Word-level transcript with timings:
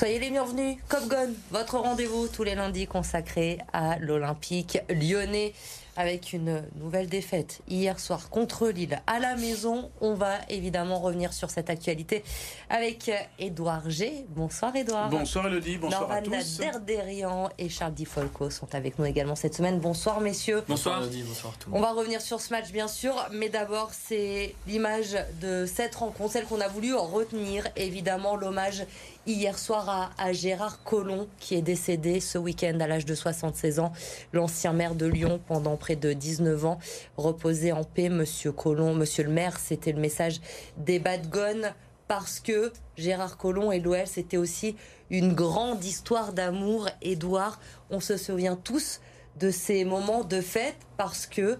Soyez 0.00 0.18
les 0.18 0.30
bienvenus, 0.30 0.78
Cop 0.88 1.14
votre 1.50 1.76
rendez-vous 1.76 2.26
tous 2.26 2.42
les 2.42 2.54
lundis 2.54 2.86
consacré 2.86 3.58
à 3.74 3.98
l'Olympique 3.98 4.78
lyonnais 4.88 5.52
avec 5.96 6.32
une 6.32 6.62
nouvelle 6.76 7.08
défaite 7.08 7.60
hier 7.68 7.98
soir 7.98 8.30
contre 8.30 8.68
Lille 8.68 9.00
à 9.06 9.18
la 9.18 9.36
maison. 9.36 9.90
On 10.00 10.14
va 10.14 10.34
évidemment 10.48 10.98
revenir 10.98 11.32
sur 11.32 11.50
cette 11.50 11.70
actualité 11.70 12.24
avec 12.68 13.10
Édouard 13.38 13.88
G. 13.90 14.26
Bonsoir 14.28 14.74
Édouard. 14.76 15.10
Bonsoir 15.10 15.46
Elodie, 15.46 15.78
bonsoir 15.78 16.08
Norman 16.08 16.16
à 16.16 16.22
tous. 16.22 16.58
Derderian 16.58 17.48
et 17.58 17.68
Charles 17.68 17.94
Di 17.94 18.04
Folco 18.04 18.50
sont 18.50 18.74
avec 18.74 18.98
nous 18.98 19.04
également 19.04 19.36
cette 19.36 19.54
semaine. 19.54 19.80
Bonsoir 19.80 20.20
messieurs. 20.20 20.62
Bonsoir 20.68 21.02
Elodie, 21.02 21.22
bonsoir 21.22 21.56
tout 21.58 21.70
le 21.70 21.76
On 21.76 21.80
va 21.80 21.92
revenir 21.92 22.20
sur 22.20 22.40
ce 22.40 22.52
match 22.52 22.70
bien 22.70 22.88
sûr, 22.88 23.14
mais 23.32 23.48
d'abord 23.48 23.90
c'est 23.92 24.54
l'image 24.66 25.16
de 25.40 25.66
cette 25.66 25.94
rencontre, 25.94 26.32
celle 26.32 26.44
qu'on 26.44 26.60
a 26.60 26.68
voulu 26.68 26.94
retenir, 26.94 27.66
évidemment 27.76 28.36
l'hommage 28.36 28.84
hier 29.26 29.58
soir 29.58 29.88
à, 29.88 30.10
à 30.18 30.32
Gérard 30.32 30.82
Collomb 30.82 31.26
qui 31.38 31.54
est 31.54 31.62
décédé 31.62 32.20
ce 32.20 32.38
week-end 32.38 32.78
à 32.80 32.86
l'âge 32.86 33.04
de 33.04 33.14
76 33.14 33.80
ans, 33.80 33.92
l'ancien 34.32 34.72
maire 34.72 34.94
de 34.94 35.06
Lyon 35.06 35.40
pendant 35.46 35.76
près 35.80 35.96
de 35.96 36.12
19 36.12 36.64
ans, 36.64 36.78
reposé 37.16 37.72
en 37.72 37.82
paix, 37.82 38.08
monsieur 38.08 38.52
Collomb, 38.52 38.94
monsieur 38.94 39.24
le 39.24 39.30
maire, 39.30 39.58
c'était 39.58 39.90
le 39.90 40.00
message 40.00 40.40
des 40.76 41.00
bad 41.00 41.28
Gone 41.28 41.72
parce 42.06 42.38
que 42.38 42.72
Gérard 42.96 43.36
Collomb 43.36 43.72
et 43.72 43.80
l'OL, 43.80 44.06
c'était 44.06 44.36
aussi 44.36 44.76
une 45.10 45.32
grande 45.32 45.84
histoire 45.84 46.32
d'amour. 46.32 46.88
Édouard, 47.02 47.60
on 47.90 48.00
se 48.00 48.16
souvient 48.16 48.56
tous 48.56 49.00
de 49.38 49.50
ces 49.50 49.84
moments 49.84 50.22
de 50.22 50.40
fête 50.40 50.76
parce 50.96 51.26
que 51.26 51.58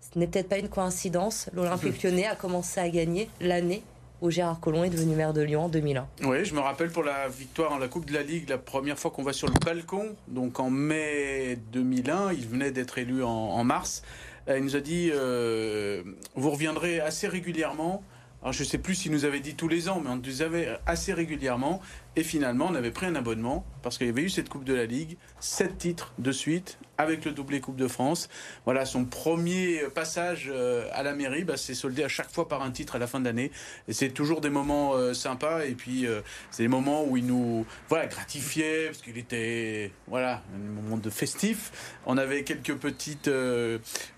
ce 0.00 0.18
n'est 0.18 0.26
peut-être 0.26 0.48
pas 0.48 0.58
une 0.58 0.68
coïncidence. 0.68 1.48
L'Olympique 1.52 2.02
lyonnais 2.04 2.26
a 2.26 2.34
commencé 2.34 2.80
à 2.80 2.88
gagner 2.88 3.30
l'année 3.40 3.82
où 4.20 4.30
Gérard 4.30 4.60
Collomb 4.60 4.84
est 4.84 4.90
devenu 4.90 5.14
maire 5.14 5.32
de 5.32 5.42
Lyon 5.42 5.64
en 5.64 5.68
2001. 5.68 6.06
Oui, 6.24 6.44
je 6.44 6.54
me 6.54 6.60
rappelle 6.60 6.90
pour 6.90 7.02
la 7.02 7.28
victoire 7.28 7.72
en 7.72 7.78
la 7.78 7.88
Coupe 7.88 8.06
de 8.06 8.12
la 8.12 8.22
Ligue, 8.22 8.48
la 8.48 8.58
première 8.58 8.98
fois 8.98 9.10
qu'on 9.10 9.22
va 9.22 9.32
sur 9.32 9.48
le 9.48 9.54
balcon, 9.64 10.16
donc 10.28 10.60
en 10.60 10.70
mai 10.70 11.58
2001, 11.72 12.32
il 12.32 12.46
venait 12.46 12.70
d'être 12.70 12.98
élu 12.98 13.22
en, 13.22 13.64
mars. 13.64 14.02
Euh, 14.48 14.58
Il 14.58 14.64
nous 14.64 14.76
a 14.76 14.80
dit 14.80 15.10
euh, 15.12 16.02
Vous 16.34 16.50
reviendrez 16.50 17.00
assez 17.00 17.28
régulièrement. 17.28 18.02
Alors 18.42 18.54
je 18.54 18.62
ne 18.62 18.68
sais 18.68 18.78
plus 18.78 18.94
s'il 18.94 19.12
nous 19.12 19.26
avait 19.26 19.40
dit 19.40 19.54
tous 19.54 19.68
les 19.68 19.90
ans, 19.90 20.00
mais 20.02 20.10
on 20.10 20.16
nous 20.16 20.42
avait 20.42 20.78
assez 20.86 21.12
régulièrement. 21.12 21.80
Et 22.16 22.22
finalement, 22.22 22.68
on 22.70 22.74
avait 22.74 22.90
pris 22.90 23.06
un 23.06 23.14
abonnement 23.14 23.66
parce 23.82 23.98
qu'il 23.98 24.06
y 24.06 24.10
avait 24.10 24.22
eu 24.22 24.30
cette 24.30 24.48
Coupe 24.48 24.64
de 24.64 24.74
la 24.74 24.86
Ligue, 24.86 25.18
sept 25.40 25.76
titres 25.76 26.14
de 26.18 26.32
suite 26.32 26.78
avec 27.00 27.24
le 27.24 27.32
doublé 27.32 27.60
Coupe 27.60 27.76
de 27.76 27.88
France. 27.88 28.28
Voilà, 28.66 28.84
son 28.84 29.04
premier 29.06 29.80
passage 29.94 30.50
euh, 30.52 30.86
à 30.92 31.02
la 31.02 31.14
mairie, 31.14 31.44
bah, 31.44 31.56
c'est 31.56 31.74
soldé 31.74 32.04
à 32.04 32.08
chaque 32.08 32.30
fois 32.30 32.46
par 32.46 32.62
un 32.62 32.70
titre 32.70 32.96
à 32.96 32.98
la 32.98 33.06
fin 33.06 33.20
de 33.20 33.24
l'année. 33.24 33.50
Et 33.88 33.92
c'est 33.92 34.10
toujours 34.10 34.40
des 34.40 34.50
moments 34.50 34.94
euh, 34.94 35.14
sympas. 35.14 35.64
Et 35.64 35.74
puis, 35.74 36.06
euh, 36.06 36.20
c'est 36.50 36.62
des 36.62 36.68
moments 36.68 37.04
où 37.04 37.16
il 37.16 37.26
nous 37.26 37.64
voilà, 37.88 38.06
gratifiait 38.06 38.86
parce 38.86 38.98
qu'il 38.98 39.16
était 39.16 39.92
voilà, 40.08 40.42
un 40.54 40.82
moment 40.82 40.98
de 40.98 41.10
festif. 41.10 41.98
On 42.04 42.18
avait 42.18 42.44
quelques 42.44 42.74
petites 42.74 43.30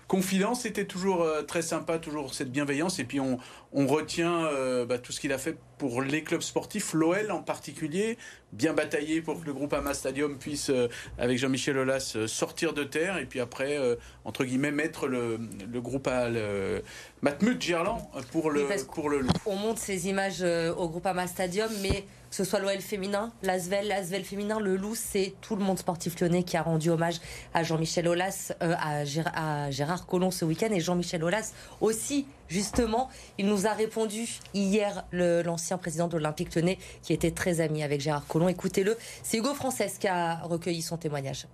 confidences. 0.07 0.61
C'était 0.61 0.85
toujours 0.85 1.25
très 1.47 1.61
sympa, 1.61 1.99
toujours 1.99 2.33
cette 2.33 2.51
bienveillance. 2.51 2.99
Et 2.99 3.05
puis, 3.05 3.19
on, 3.19 3.39
on 3.71 3.87
retient 3.87 4.49
bah, 4.87 4.97
tout 4.97 5.11
ce 5.11 5.21
qu'il 5.21 5.31
a 5.31 5.37
fait 5.37 5.57
pour 5.89 6.01
les 6.01 6.23
clubs 6.23 6.41
sportifs, 6.41 6.93
l'OL 6.93 7.29
en 7.29 7.43
particulier, 7.43 8.17
bien 8.53 8.71
bataillé 8.71 9.21
pour 9.21 9.41
que 9.41 9.45
le 9.45 9.51
groupe 9.51 9.73
Ama 9.73 9.93
Stadium 9.93 10.37
puisse, 10.37 10.69
euh, 10.69 10.87
avec 11.17 11.37
Jean-Michel 11.37 11.77
Aulas, 11.77 12.13
euh, 12.15 12.25
sortir 12.25 12.73
de 12.73 12.85
terre 12.85 13.17
et 13.17 13.25
puis 13.25 13.41
après, 13.41 13.77
euh, 13.77 13.95
entre 14.23 14.45
guillemets, 14.45 14.71
mettre 14.71 15.07
le, 15.07 15.37
le 15.69 15.81
groupe 15.81 16.07
à 16.07 16.29
le, 16.29 16.83
Matmut 17.23 17.61
Gerland 17.61 17.99
pour 18.33 18.51
le, 18.51 18.63
Oui, 18.63 18.67
parce 18.67 18.83
que- 18.83 18.91
pour 18.93 19.09
le 19.09 19.25
On 19.45 19.55
monte 19.55 19.77
ces 19.77 20.09
images 20.09 20.41
euh, 20.41 20.73
au 20.75 20.89
Groupama 20.89 21.25
Stadium, 21.25 21.71
mais 21.81 22.01
que 22.29 22.35
ce 22.35 22.43
soit 22.43 22.59
l'OL 22.59 22.81
féminin, 22.81 23.31
l'Asvel, 23.43 23.87
l'Asvel 23.87 24.25
féminin, 24.25 24.59
le 24.59 24.75
Loup, 24.75 24.93
c'est 24.95 25.33
tout 25.39 25.55
le 25.55 25.63
monde 25.63 25.79
sportif 25.79 26.19
lyonnais 26.19 26.43
qui 26.43 26.57
a 26.57 26.61
rendu 26.63 26.89
hommage 26.89 27.21
à 27.53 27.63
Jean-Michel 27.63 28.09
Aulas, 28.09 28.51
euh, 28.61 28.75
à, 28.77 29.05
Gér- 29.05 29.31
à 29.33 29.71
Gérard 29.71 30.05
Collomb 30.05 30.31
ce 30.31 30.43
week-end. 30.43 30.67
Et 30.71 30.81
Jean-Michel 30.81 31.23
Aulas 31.23 31.53
aussi, 31.79 32.25
justement, 32.49 33.09
il 33.37 33.47
nous 33.47 33.67
a 33.67 33.71
répondu 33.71 34.27
hier, 34.53 35.05
l'ancien 35.13 35.77
président 35.77 36.09
de 36.09 36.17
l'Olympique 36.17 36.53
lyonnais, 36.53 36.77
qui 37.03 37.13
était 37.13 37.31
très 37.31 37.61
ami 37.61 37.83
avec 37.83 38.01
Gérard 38.01 38.27
Collomb. 38.27 38.49
Écoutez-le, 38.49 38.97
c'est 39.23 39.37
Hugo 39.37 39.53
Frances 39.53 39.97
qui 39.97 40.09
a 40.09 40.39
recueilli 40.43 40.81
son 40.81 40.97
témoignage. 40.97 41.47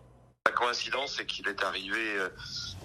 Coïncidence, 0.59 1.15
c'est 1.15 1.25
qu'il 1.25 1.47
est 1.47 1.63
arrivé 1.63 2.17
euh, 2.17 2.27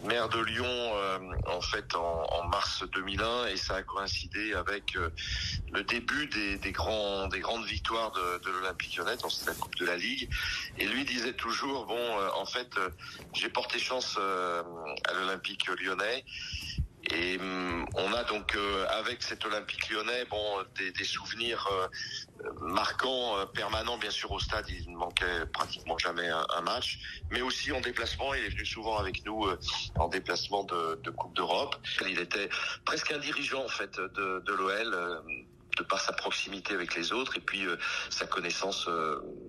maire 0.04 0.28
de 0.28 0.38
Lyon 0.38 0.64
euh, 0.68 1.18
en 1.48 1.60
fait 1.60 1.96
en, 1.96 2.46
mars 2.46 2.84
2001 2.94 3.46
et 3.46 3.56
ça 3.56 3.74
a 3.74 3.82
coïncidé 3.82 4.54
avec 4.54 4.94
euh, 4.94 5.10
le 5.72 5.82
début 5.82 6.28
des, 6.28 6.70
grandes 6.70 7.34
victoires 7.66 8.12
de, 8.12 8.38
de 8.44 8.50
l'Olympique 8.52 8.96
Lyonnais, 8.96 9.16
donc 9.16 9.32
c'était 9.32 9.50
la 9.50 9.56
Coupe 9.56 9.74
de 9.74 9.86
la 9.86 9.96
Ligue. 9.96 10.30
Et 10.78 10.86
lui 10.86 11.04
disait 11.04 11.32
toujours 11.32 11.86
bon, 11.86 12.18
en 12.36 12.46
fait, 12.46 12.70
j'ai 13.32 13.48
porté 13.48 13.80
chance 13.80 14.18
à 14.18 15.12
l'Olympique 15.12 15.66
Lyonnais. 15.66 16.24
Et 17.10 17.38
hum, 17.38 17.86
on 17.94 18.12
a 18.12 18.24
donc 18.24 18.54
euh, 18.54 18.86
avec 18.88 19.22
cet 19.22 19.44
Olympique 19.44 19.90
Lyonnais 19.90 20.24
bon 20.30 20.64
des, 20.76 21.04
souvenirs 21.04 21.68
euh, 21.70 22.50
marquants, 22.62 23.38
euh, 23.38 23.44
permanents 23.46 23.98
bien 23.98 24.10
sûr 24.10 24.32
au 24.32 24.40
stade. 24.40 24.66
Il 24.70 24.90
ne 24.90 24.96
manquait 24.96 25.46
pratiquement 25.52 25.98
jamais 25.98 26.28
un, 26.28 26.60
match, 26.62 27.22
mais 27.30 27.42
aussi 27.42 27.72
en 27.72 27.80
déplacement. 27.80 28.32
Il 28.34 28.44
est 28.44 28.48
venu 28.48 28.64
souvent 28.64 28.98
avec 28.98 29.24
nous 29.26 29.46
en 29.96 30.08
déplacement 30.08 30.64
de, 30.64 31.10
Coupe 31.10 31.34
d'Europe. 31.36 31.76
Il 32.08 32.18
était 32.18 32.48
presque 32.84 33.12
un 33.12 33.18
dirigeant 33.18 33.64
en 33.64 33.68
fait 33.68 33.98
de, 33.98 34.42
de 34.44 34.52
l'OL. 34.52 35.22
de 35.76 35.82
par 35.82 36.00
sa 36.00 36.12
proximité 36.12 36.72
avec 36.72 36.94
les 36.94 37.12
autres 37.12 37.36
et 37.36 37.40
puis 37.40 37.66
sa 38.08 38.26
connaissance 38.26 38.88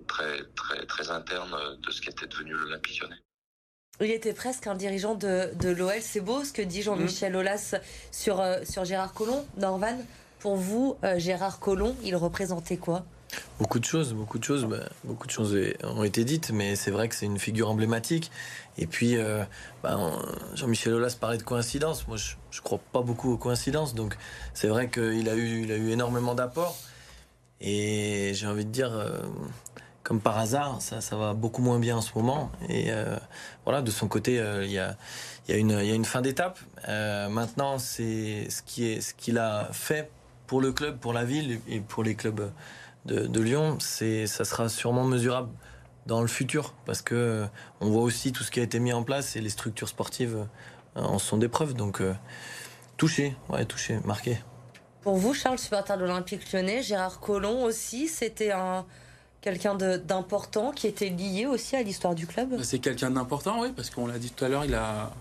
très 0.08 0.44
très 0.56 0.84
très 0.86 1.10
interne 1.10 1.56
de 1.80 1.90
ce 1.90 2.00
qu'était 2.00 2.26
devenu 2.26 2.52
l'Olympique 2.52 3.00
Lyonnais. 3.00 3.25
Il 4.00 4.10
était 4.10 4.34
presque 4.34 4.66
un 4.66 4.74
dirigeant 4.74 5.14
de, 5.14 5.50
de 5.58 5.70
l'OL. 5.70 6.00
C'est 6.00 6.20
beau 6.20 6.44
ce 6.44 6.52
que 6.52 6.62
dit 6.62 6.82
Jean-Michel 6.82 7.34
Aulas 7.34 7.74
sur, 8.12 8.40
euh, 8.40 8.58
sur 8.68 8.84
Gérard 8.84 9.14
Collomb. 9.14 9.44
Norvan, 9.56 9.96
pour 10.38 10.56
vous, 10.56 10.96
euh, 11.02 11.18
Gérard 11.18 11.58
Collomb, 11.60 11.94
il 12.02 12.14
représentait 12.14 12.76
quoi? 12.76 13.04
Beaucoup 13.58 13.78
de 13.78 13.84
choses, 13.84 14.12
beaucoup 14.12 14.38
de 14.38 14.44
choses, 14.44 14.66
bah, 14.66 14.88
beaucoup 15.02 15.26
de 15.26 15.32
choses 15.32 15.58
ont 15.82 16.04
été 16.04 16.24
dites, 16.24 16.50
mais 16.50 16.76
c'est 16.76 16.90
vrai 16.90 17.08
que 17.08 17.14
c'est 17.14 17.26
une 17.26 17.38
figure 17.38 17.70
emblématique. 17.70 18.30
Et 18.78 18.86
puis, 18.86 19.16
euh, 19.16 19.42
bah, 19.82 19.98
Jean-Michel 20.54 20.92
Aulas 20.92 21.16
parlait 21.18 21.38
de 21.38 21.42
coïncidence. 21.42 22.06
Moi, 22.06 22.18
je, 22.18 22.34
je 22.50 22.60
crois 22.60 22.78
pas 22.92 23.00
beaucoup 23.00 23.32
aux 23.32 23.38
coïncidences, 23.38 23.94
donc 23.94 24.16
c'est 24.54 24.68
vrai 24.68 24.90
qu'il 24.90 25.28
a 25.28 25.34
eu, 25.34 25.62
il 25.62 25.72
a 25.72 25.76
eu 25.76 25.90
énormément 25.90 26.34
d'apports. 26.34 26.76
Et 27.60 28.32
j'ai 28.34 28.46
envie 28.46 28.66
de 28.66 28.70
dire, 28.70 28.92
euh, 28.92 29.18
comme 30.06 30.20
par 30.20 30.38
hasard, 30.38 30.80
ça, 30.80 31.00
ça 31.00 31.16
va 31.16 31.34
beaucoup 31.34 31.62
moins 31.62 31.80
bien 31.80 31.96
en 31.96 32.00
ce 32.00 32.12
moment. 32.14 32.52
Et 32.68 32.92
euh, 32.92 33.16
voilà, 33.64 33.82
de 33.82 33.90
son 33.90 34.06
côté, 34.06 34.38
euh, 34.38 34.64
il 34.64 34.70
y, 34.70 34.78
a, 34.78 34.96
une- 35.48 36.04
fin 36.04 36.20
d'étape. 36.20 36.60
Euh, 36.88 37.28
maintenant, 37.28 37.80
c'est 37.80 38.48
ce 38.48 38.62
qui 38.62 38.86
est, 38.86 39.00
ce 39.00 39.14
qu'il 39.14 39.36
a 39.36 39.68
fait 39.72 40.08
pour 40.46 40.60
le 40.60 40.70
club, 40.70 40.96
pour 40.98 41.12
la 41.12 41.24
ville 41.24 41.60
et 41.68 41.80
pour 41.80 42.04
les 42.04 42.14
clubs 42.14 42.52
de, 43.06 43.40
Lyon, 43.40 43.78
c'est, 43.80 44.28
ça 44.28 44.44
sera 44.44 44.68
sûrement 44.68 45.02
mesurable 45.02 45.48
dans 46.06 46.20
le 46.20 46.28
futur 46.28 46.72
parce 46.84 47.02
que 47.02 47.44
on 47.80 47.90
voit 47.90 48.02
aussi 48.02 48.30
tout 48.30 48.44
ce 48.44 48.52
qui 48.52 48.60
a 48.60 48.62
été 48.62 48.78
mis 48.78 48.92
en 48.92 49.02
place 49.02 49.34
et 49.34 49.40
les 49.40 49.48
structures 49.48 49.88
sportives 49.88 50.46
en 50.94 51.18
sont 51.18 51.36
des 51.36 51.48
preuves. 51.48 51.74
Donc, 51.74 52.00
touché, 52.96 53.34
ouais, 53.48 53.64
touché, 53.64 53.98
marqué. 54.04 54.38
Pour 55.02 55.16
vous, 55.16 55.34
Charles, 55.34 55.58
supporter 55.58 55.96
de 55.96 56.02
l'Olympique 56.02 56.52
lyonnais, 56.52 56.82
Gérard 56.82 57.18
Collomb 57.18 57.64
aussi, 57.64 58.06
c'était 58.06 58.52
un 58.52 58.86
quelqu'un 59.46 59.76
d'important 59.76 60.72
qui 60.72 60.88
était 60.88 61.08
lié 61.08 61.46
aussi 61.46 61.76
à 61.76 61.82
l'histoire 61.84 62.16
du 62.16 62.26
club? 62.26 62.50
Bah, 62.56 62.64
C'est 62.64 62.80
quelqu'un 62.80 63.12
d'important, 63.12 63.60
oui, 63.60 63.68
parce 63.76 63.90
qu'on 63.90 64.08
l'a 64.08 64.18
dit 64.18 64.30
tout 64.30 64.44
à 64.44 64.48
l'heure, 64.48 64.64
il 64.64 64.74
a 64.74 65.12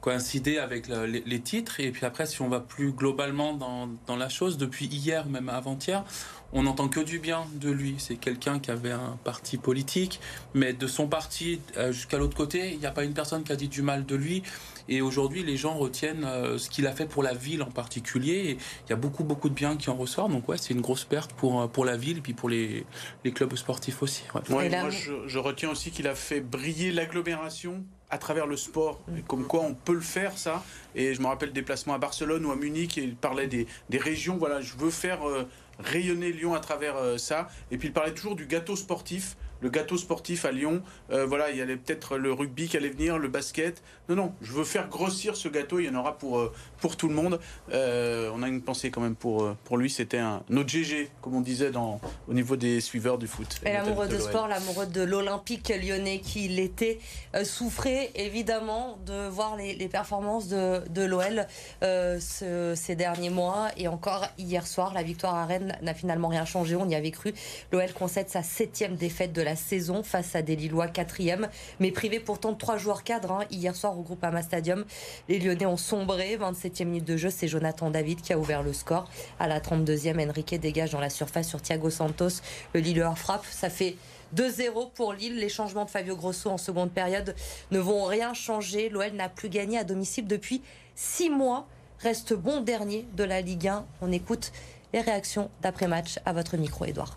coïncidé 0.00 0.58
avec 0.58 0.88
le- 0.88 1.06
les, 1.06 1.22
les 1.24 1.40
titres. 1.40 1.78
Et 1.78 1.92
puis 1.92 2.04
après, 2.04 2.26
si 2.26 2.42
on 2.42 2.48
va 2.48 2.58
plus 2.58 2.90
globalement 2.90 3.52
dans, 3.52 3.88
dans 4.08 4.16
la 4.16 4.28
chose, 4.28 4.58
depuis 4.58 4.86
hier, 4.86 5.26
même 5.26 5.48
avant-hier, 5.48 6.04
on 6.52 6.62
n'entend 6.62 6.88
que 6.88 7.00
du 7.00 7.18
bien 7.18 7.44
de 7.54 7.70
lui. 7.70 7.96
C'est 7.98 8.16
quelqu'un 8.16 8.58
qui 8.58 8.70
avait 8.70 8.90
un 8.92 9.18
parti 9.24 9.58
politique, 9.58 10.20
mais 10.54 10.72
de 10.72 10.86
son 10.86 11.06
parti 11.06 11.60
euh, 11.76 11.92
jusqu'à 11.92 12.18
l'autre 12.18 12.36
côté, 12.36 12.72
il 12.72 12.78
n'y 12.78 12.86
a 12.86 12.90
pas 12.90 13.04
une 13.04 13.12
personne 13.14 13.44
qui 13.44 13.52
a 13.52 13.56
dit 13.56 13.68
du 13.68 13.82
mal 13.82 14.06
de 14.06 14.16
lui. 14.16 14.42
Et 14.88 15.02
aujourd'hui, 15.02 15.42
les 15.42 15.58
gens 15.58 15.74
retiennent 15.74 16.24
euh, 16.24 16.56
ce 16.56 16.70
qu'il 16.70 16.86
a 16.86 16.92
fait 16.92 17.04
pour 17.06 17.22
la 17.22 17.34
ville 17.34 17.62
en 17.62 17.70
particulier. 17.70 18.32
Et 18.32 18.50
il 18.86 18.90
y 18.90 18.92
a 18.92 18.96
beaucoup, 18.96 19.24
beaucoup 19.24 19.50
de 19.50 19.54
bien 19.54 19.76
qui 19.76 19.90
en 19.90 19.96
ressort. 19.96 20.28
Donc 20.30 20.48
ouais, 20.48 20.56
c'est 20.56 20.72
une 20.72 20.80
grosse 20.80 21.04
perte 21.04 21.32
pour, 21.34 21.60
euh, 21.60 21.66
pour 21.66 21.84
la 21.84 21.96
ville 21.98 22.18
et 22.18 22.22
puis 22.22 22.32
pour 22.32 22.48
les, 22.48 22.86
les 23.24 23.32
clubs 23.32 23.54
sportifs 23.54 24.02
aussi. 24.02 24.22
ouais. 24.34 24.54
Ouais, 24.54 24.66
Et 24.66 24.68
là, 24.70 24.82
moi, 24.82 24.90
je, 24.90 25.12
je 25.26 25.38
retiens 25.38 25.70
aussi 25.70 25.90
qu'il 25.90 26.08
a 26.08 26.14
fait 26.14 26.40
briller 26.40 26.90
l'agglomération 26.92 27.84
à 28.10 28.16
travers 28.16 28.46
le 28.46 28.56
sport. 28.56 29.00
Et 29.16 29.20
Comme 29.20 29.46
quoi, 29.46 29.60
on 29.60 29.74
peut 29.74 29.92
le 29.92 30.00
faire, 30.00 30.38
ça. 30.38 30.64
Et 30.94 31.12
je 31.12 31.20
me 31.20 31.26
rappelle 31.26 31.50
des 31.50 31.60
déplacements 31.60 31.92
à 31.92 31.98
Barcelone 31.98 32.46
ou 32.46 32.50
à 32.50 32.56
Munich, 32.56 32.96
et 32.96 33.02
il 33.02 33.14
parlait 33.14 33.46
des, 33.48 33.66
des 33.90 33.98
régions. 33.98 34.38
Voilà, 34.38 34.62
je 34.62 34.72
veux 34.78 34.90
faire 34.90 35.28
euh, 35.28 35.46
rayonner 35.78 36.32
Lyon 36.32 36.54
à 36.54 36.60
travers 36.60 36.96
euh, 36.96 37.18
ça. 37.18 37.48
Et 37.70 37.78
puis, 37.78 37.88
il 37.88 37.92
parlait 37.92 38.14
toujours 38.14 38.36
du 38.36 38.46
gâteau 38.46 38.76
sportif. 38.76 39.36
le 39.60 39.70
gâteau 39.70 39.96
sportif 39.96 40.44
à 40.44 40.52
Lyon. 40.52 40.82
Euh, 41.10 41.26
voilà, 41.26 41.50
il 41.50 41.56
y 41.56 41.60
avait 41.60 41.76
peut-être 41.76 42.16
le 42.16 42.32
rugby 42.32 42.68
qui 42.68 42.76
allait 42.76 42.90
venir, 42.90 43.18
le 43.18 43.28
basket. 43.28 43.82
Non, 44.08 44.16
non, 44.16 44.34
je 44.40 44.52
veux 44.52 44.64
faire 44.64 44.88
grossir 44.88 45.36
ce 45.36 45.48
gâteau. 45.48 45.80
Il 45.80 45.86
y 45.86 45.88
en 45.88 45.96
aura 45.96 46.16
pour, 46.16 46.38
euh, 46.38 46.52
pour 46.80 46.96
tout 46.96 47.08
le 47.08 47.14
monde. 47.14 47.40
Euh, 47.72 48.30
on 48.34 48.42
a 48.42 48.48
une 48.48 48.62
pensée 48.62 48.90
quand 48.90 49.00
même 49.00 49.14
pour, 49.14 49.54
pour 49.64 49.76
lui. 49.76 49.90
C'était 49.90 50.18
un 50.18 50.42
notre 50.48 50.68
GG, 50.68 51.10
comme 51.20 51.34
on 51.34 51.40
disait 51.40 51.70
dans, 51.70 52.00
au 52.28 52.34
niveau 52.34 52.56
des 52.56 52.80
suiveurs 52.80 53.18
du 53.18 53.26
foot. 53.26 53.60
Et 53.64 53.72
l'amoureux 53.72 54.08
de, 54.08 54.18
sport, 54.18 54.48
l'amoureux 54.48 54.86
de 54.86 55.02
l'Olympique 55.02 55.68
lyonnais 55.68 56.20
qui 56.20 56.48
l'était, 56.48 56.98
souffrait 57.44 58.10
évidemment 58.14 58.98
de 59.06 59.28
voir 59.28 59.56
les, 59.56 59.74
les 59.74 59.88
performances 59.88 60.48
de, 60.48 60.82
de 60.88 61.02
l'OL 61.02 61.46
ce, 61.82 62.74
ces 62.74 62.96
derniers 62.96 63.30
mois. 63.30 63.68
Et 63.76 63.88
encore 63.88 64.26
hier 64.38 64.66
soir, 64.66 64.94
la 64.94 65.02
victoire 65.02 65.34
à 65.34 65.46
Rennes 65.46 65.76
n'a 65.82 65.94
finalement 65.94 66.28
rien 66.28 66.44
changé. 66.44 66.76
On 66.76 66.88
y 66.88 66.94
avait 66.94 67.10
cru. 67.10 67.34
L'OL 67.72 67.92
concède 67.92 68.28
sa 68.28 68.42
septième 68.42 68.96
défaite 68.96 69.32
de 69.32 69.42
la 69.42 69.56
saison 69.56 70.02
face 70.02 70.34
à 70.34 70.42
des 70.42 70.56
Lillois 70.56 70.88
quatrième, 70.88 71.48
mais 71.80 71.90
privé 71.90 72.20
pourtant 72.20 72.52
de 72.52 72.58
trois 72.58 72.76
joueurs 72.76 73.04
cadres. 73.04 73.32
Hein. 73.32 73.44
Hier 73.50 73.74
soir 73.74 73.98
au 73.98 74.02
groupe 74.02 74.22
Ama 74.24 74.42
Stadium, 74.42 74.84
les 75.28 75.38
Lyonnais 75.38 75.66
ont 75.66 75.76
sombré. 75.76 76.36
27e 76.68 76.84
minute 76.84 77.04
de 77.04 77.16
jeu, 77.16 77.30
c'est 77.30 77.48
Jonathan 77.48 77.90
David 77.90 78.20
qui 78.20 78.32
a 78.32 78.38
ouvert 78.38 78.62
le 78.62 78.72
score. 78.72 79.08
À 79.38 79.48
la 79.48 79.60
32e, 79.60 80.28
Enrique 80.28 80.54
dégage 80.54 80.90
dans 80.90 81.00
la 81.00 81.10
surface 81.10 81.48
sur 81.48 81.62
Thiago 81.62 81.90
Santos. 81.90 82.40
Le 82.74 82.80
Lilleur 82.80 83.16
frappe. 83.18 83.44
Ça 83.50 83.70
fait 83.70 83.96
2-0 84.36 84.92
pour 84.92 85.12
Lille. 85.12 85.38
Les 85.38 85.48
changements 85.48 85.84
de 85.84 85.90
Fabio 85.90 86.16
Grosso 86.16 86.50
en 86.50 86.58
seconde 86.58 86.90
période 86.90 87.34
ne 87.70 87.78
vont 87.78 88.04
rien 88.04 88.34
changer. 88.34 88.88
L'OL 88.88 89.12
n'a 89.12 89.28
plus 89.28 89.48
gagné 89.48 89.78
à 89.78 89.84
domicile 89.84 90.26
depuis 90.26 90.62
six 90.94 91.30
mois. 91.30 91.66
Reste 92.00 92.34
bon 92.34 92.60
dernier 92.60 93.06
de 93.16 93.24
la 93.24 93.40
Ligue 93.40 93.68
1. 93.68 93.86
On 94.02 94.12
écoute 94.12 94.52
les 94.92 95.00
réactions 95.00 95.50
d'après-match 95.62 96.18
à 96.24 96.32
votre 96.32 96.56
micro, 96.56 96.84
Edouard. 96.84 97.16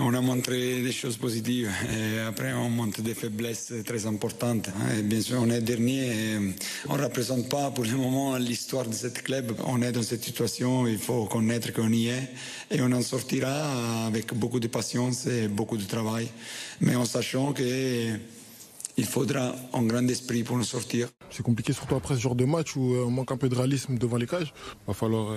On 0.00 0.14
a 0.14 0.20
montré 0.20 0.82
des 0.82 0.92
choses 0.92 1.16
positives. 1.16 1.70
Et 1.92 2.20
après, 2.20 2.52
on 2.52 2.68
montre 2.70 3.02
des 3.02 3.14
faiblesses 3.14 3.72
très 3.84 4.06
importantes. 4.06 4.68
Et 4.96 5.02
bien 5.02 5.20
sûr, 5.20 5.38
on 5.40 5.50
est 5.50 5.60
dernier. 5.60 6.36
on 6.88 6.96
ne 6.96 7.02
représente 7.02 7.48
pas 7.48 7.70
pour 7.70 7.84
le 7.84 7.96
moment 7.96 8.36
l'histoire 8.36 8.86
de 8.86 8.94
ce 8.94 9.08
club. 9.08 9.56
On 9.66 9.82
est 9.82 9.92
dans 9.92 10.02
cette 10.02 10.24
situation. 10.24 10.86
Il 10.86 10.98
faut 10.98 11.26
connaître 11.26 11.72
qu'on 11.72 11.92
y 11.92 12.08
est. 12.08 12.28
Et 12.70 12.80
on 12.80 12.92
en 12.92 13.02
sortira 13.02 14.06
avec 14.06 14.34
beaucoup 14.34 14.60
de 14.60 14.68
patience 14.68 15.26
et 15.26 15.48
beaucoup 15.48 15.76
de 15.76 15.84
travail. 15.84 16.28
Mais 16.80 16.94
en 16.94 17.04
sachant 17.04 17.52
que 17.52 18.18
il 18.98 19.04
faudra 19.04 19.54
un 19.74 19.82
grand 19.82 20.08
esprit 20.08 20.42
pour 20.42 20.56
nous 20.56 20.64
sortir. 20.64 21.08
C'est 21.30 21.42
compliqué, 21.42 21.74
surtout 21.74 21.96
après 21.96 22.14
ce 22.14 22.20
genre 22.20 22.34
de 22.34 22.46
match 22.46 22.76
où 22.76 22.94
on 22.94 23.10
manque 23.10 23.30
un 23.30 23.36
peu 23.36 23.48
de 23.48 23.54
réalisme 23.54 23.98
devant 23.98 24.16
les 24.16 24.26
cages. 24.26 24.54
Il 24.56 24.86
va 24.86 24.94
falloir 24.94 25.36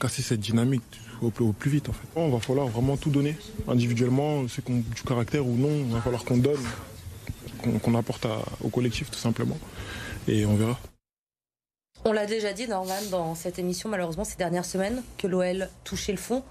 casser 0.00 0.22
cette 0.22 0.40
dynamique 0.40 0.82
au 1.22 1.30
plus, 1.30 1.44
au 1.44 1.52
plus, 1.52 1.70
vite 1.70 1.88
en 1.88 1.92
fait. 1.92 2.06
On 2.16 2.30
va 2.30 2.40
falloir 2.40 2.66
vraiment 2.66 2.96
tout 2.96 3.10
donner 3.10 3.36
individuellement, 3.68 4.42
c'est 4.48 4.68
du 4.68 5.02
caractère 5.06 5.46
ou 5.46 5.56
non, 5.56 5.70
il 5.70 5.92
va 5.92 6.00
falloir 6.00 6.24
qu'on 6.24 6.38
donne, 6.38 6.64
qu'on 7.82 7.94
apporte 7.94 8.26
au 8.64 8.68
collectif 8.68 9.10
tout 9.10 9.18
simplement. 9.18 9.58
Et 10.26 10.46
on 10.46 10.56
verra. 10.56 10.78
On 12.04 12.12
l'a 12.12 12.26
déjà 12.26 12.52
dit, 12.52 12.66
Norman, 12.66 12.94
dans 13.10 13.34
cette 13.34 13.58
émission, 13.58 13.90
malheureusement, 13.90 14.24
ces 14.24 14.36
dernières 14.36 14.64
semaines, 14.64 15.02
que 15.18 15.26
l'OL 15.26 15.68
touchait 15.84 16.12
le 16.12 16.18
fond. 16.18 16.42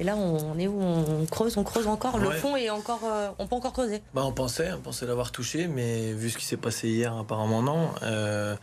Et 0.00 0.04
là, 0.04 0.16
on 0.16 0.58
est 0.58 0.66
où 0.66 0.80
On 0.80 1.26
creuse, 1.26 1.56
on 1.58 1.62
creuse 1.62 1.86
encore. 1.86 2.18
Le 2.18 2.30
fond 2.30 2.56
est 2.56 2.70
encore, 2.70 3.02
euh, 3.04 3.28
on 3.38 3.46
peut 3.46 3.54
encore 3.54 3.72
creuser. 3.72 4.02
Bah, 4.14 4.22
on 4.24 4.32
pensait, 4.32 4.72
on 4.72 4.80
pensait 4.80 5.06
l'avoir 5.06 5.30
touché, 5.30 5.68
mais 5.68 6.12
vu 6.12 6.30
ce 6.30 6.38
qui 6.38 6.44
s'est 6.44 6.56
passé 6.56 6.88
hier, 6.88 7.14
apparemment 7.16 7.62
non. 7.62 7.90
Euh, 8.02 8.56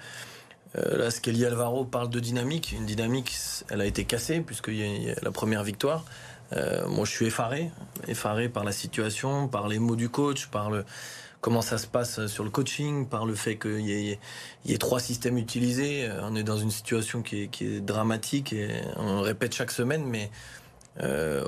euh, 0.77 0.97
là, 0.97 1.11
Skelly 1.11 1.45
Alvaro 1.45 1.85
parle 1.85 2.09
de 2.09 2.19
dynamique. 2.19 2.73
Une 2.77 2.85
dynamique, 2.85 3.35
elle 3.69 3.81
a 3.81 3.85
été 3.85 4.05
cassée 4.05 4.41
puisqu'il 4.41 4.75
y, 4.75 5.11
a 5.11 5.15
la 5.21 5.31
première 5.31 5.63
victoire. 5.63 6.05
Euh, 6.53 6.87
moi, 6.87 7.05
je 7.05 7.11
suis 7.11 7.25
effaré, 7.25 7.71
effaré 8.07 8.49
par 8.49 8.63
la 8.63 8.71
situation, 8.71 9.47
par 9.47 9.67
les 9.67 9.79
mots 9.79 9.95
du 9.95 10.09
coach, 10.09 10.47
par 10.47 10.69
le 10.69 10.85
comment 11.39 11.61
ça 11.61 11.77
se 11.77 11.87
passe 11.87 12.25
sur 12.27 12.43
le 12.43 12.49
coaching, 12.49 13.07
par 13.07 13.25
le 13.25 13.35
fait 13.35 13.57
qu'il 13.57 13.81
y, 13.81 14.11
ait 14.11 14.77
trois 14.79 14.99
systèmes 14.99 15.37
utilisés. 15.37 16.09
On 16.23 16.35
est 16.35 16.43
dans 16.43 16.57
une 16.57 16.71
situation 16.71 17.21
qui 17.21 17.43
est, 17.43 17.79
dramatique 17.79 18.53
et 18.53 18.81
on 18.97 19.17
le 19.17 19.21
répète 19.21 19.53
chaque 19.53 19.71
semaine, 19.71 20.03
mais 20.03 20.31
euh, 21.01 21.45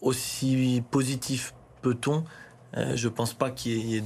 aussi 0.00 0.82
positif 0.90 1.54
peut-on? 1.82 2.24
Euh, 2.76 2.96
Je 2.96 3.08
pense 3.08 3.32
pas 3.32 3.50
qu'il 3.50 3.86
y 3.86 3.96
ait 3.96 4.02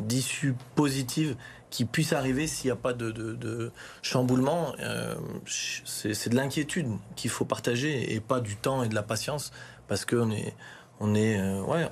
d'issue 0.00 0.54
positive 0.74 1.36
qui 1.70 1.84
puisse 1.84 2.12
arriver 2.12 2.46
s'il 2.46 2.66
n'y 2.66 2.72
a 2.72 2.76
pas 2.76 2.92
de, 2.92 3.72
chamboulement. 4.02 4.74
Euh, 4.80 5.14
c'est 5.46 6.28
de 6.28 6.36
l'inquiétude 6.36 6.88
qu'il 7.16 7.30
faut 7.30 7.44
partager 7.44 8.12
et 8.12 8.20
pas 8.20 8.40
du 8.40 8.56
temps 8.56 8.82
et 8.82 8.88
de 8.88 8.94
la 8.94 9.02
patience 9.02 9.52
parce 9.88 10.04
qu'on 10.04 10.30
est, 10.30 10.54
on 10.98 11.14
est 11.14 11.38
euh, 11.38 11.62
ouais, 11.62 11.88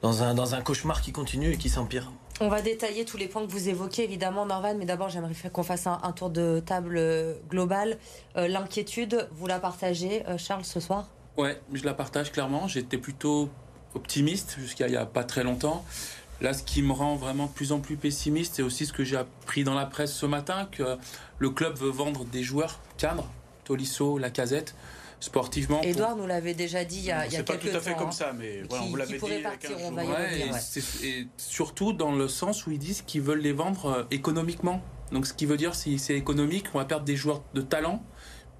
dans, 0.00 0.22
un, 0.22 0.34
dans 0.34 0.54
un 0.54 0.62
cauchemar 0.62 1.02
qui 1.02 1.12
continue 1.12 1.52
et 1.52 1.56
qui 1.56 1.68
s'empire. 1.68 2.10
On 2.40 2.48
va 2.48 2.62
détailler 2.62 3.04
tous 3.04 3.18
les 3.18 3.28
points 3.28 3.46
que 3.46 3.52
vous 3.52 3.68
évoquez, 3.68 4.02
évidemment, 4.04 4.46
Norvan, 4.46 4.74
mais 4.76 4.86
d'abord, 4.86 5.10
j'aimerais 5.10 5.34
qu'on 5.52 5.62
fasse 5.62 5.86
un, 5.86 6.12
tour 6.12 6.30
de 6.30 6.60
table 6.64 6.96
euh, 6.96 7.34
global. 7.48 7.98
L'inquiétude, 8.34 9.28
vous 9.32 9.46
la 9.46 9.58
partagez, 9.58 10.24
Charles, 10.38 10.64
ce 10.64 10.80
soir? 10.80 11.08
Ouais, 11.36 11.60
je 11.72 11.84
la 11.84 11.94
partage 11.94 12.32
clairement. 12.32 12.68
J'étais 12.68 12.98
plutôt 12.98 13.48
optimiste 13.94 14.56
jusqu'à 14.58 14.86
il 14.86 14.92
n'y 14.92 14.96
a 14.96 15.06
pas 15.06 15.24
très 15.24 15.44
longtemps. 15.44 15.84
Là, 16.42 16.52
ce 16.54 16.64
qui 16.64 16.82
me 16.82 16.92
rend 16.92 17.14
vraiment 17.14 17.46
de 17.46 17.52
plus 17.52 17.70
en 17.70 17.78
plus 17.78 17.96
pessimiste, 17.96 18.56
c'est 18.56 18.62
aussi 18.62 18.84
ce 18.84 18.92
que 18.92 19.04
j'ai 19.04 19.16
appris 19.16 19.62
dans 19.62 19.74
la 19.74 19.86
presse 19.86 20.12
ce 20.12 20.26
matin, 20.26 20.68
que 20.72 20.98
le 21.38 21.50
club 21.50 21.76
veut 21.76 21.90
vendre 21.90 22.24
des 22.24 22.42
joueurs 22.42 22.80
cadres, 22.98 23.30
Tolisso, 23.64 24.18
Lacazette, 24.18 24.74
sportivement. 25.20 25.80
Edouard 25.82 26.16
nous 26.16 26.26
l'avait 26.26 26.54
déjà 26.54 26.84
dit 26.84 26.98
il 26.98 27.04
y 27.04 27.12
a, 27.12 27.28
quelques 27.28 27.30
temps. 27.30 27.52
C'est 27.54 27.60
pas 27.60 27.70
tout 27.70 27.76
à 27.76 27.80
fait 27.80 27.94
comme 27.94 28.08
hein, 28.08 28.10
ça, 28.12 28.32
mais 28.36 28.62
voilà, 28.68 28.84
on 28.84 28.88
vous 28.88 28.96
l'avait 28.96 29.18
dit. 29.18 29.42
Partir, 29.42 29.70
on 29.82 29.92
va 29.92 30.04
y 30.04 30.08
revenir, 30.08 30.56
et, 31.04 31.28
surtout 31.36 31.92
dans 31.92 32.12
le 32.12 32.26
sens 32.26 32.66
où 32.66 32.72
ils 32.72 32.78
disent 32.78 33.02
qu'ils 33.02 33.22
veulent 33.22 33.40
les 33.40 33.52
vendre 33.52 33.86
euh, 33.86 34.02
économiquement. 34.10 34.82
Donc 35.12 35.26
ce 35.28 35.34
qui 35.34 35.46
veut 35.46 35.56
dire 35.56 35.76
si 35.76 36.00
c'est 36.00 36.16
économique, 36.16 36.66
on 36.74 36.78
va 36.78 36.84
perdre 36.86 37.04
des 37.04 37.16
joueurs 37.16 37.44
de 37.54 37.60
talent 37.60 38.02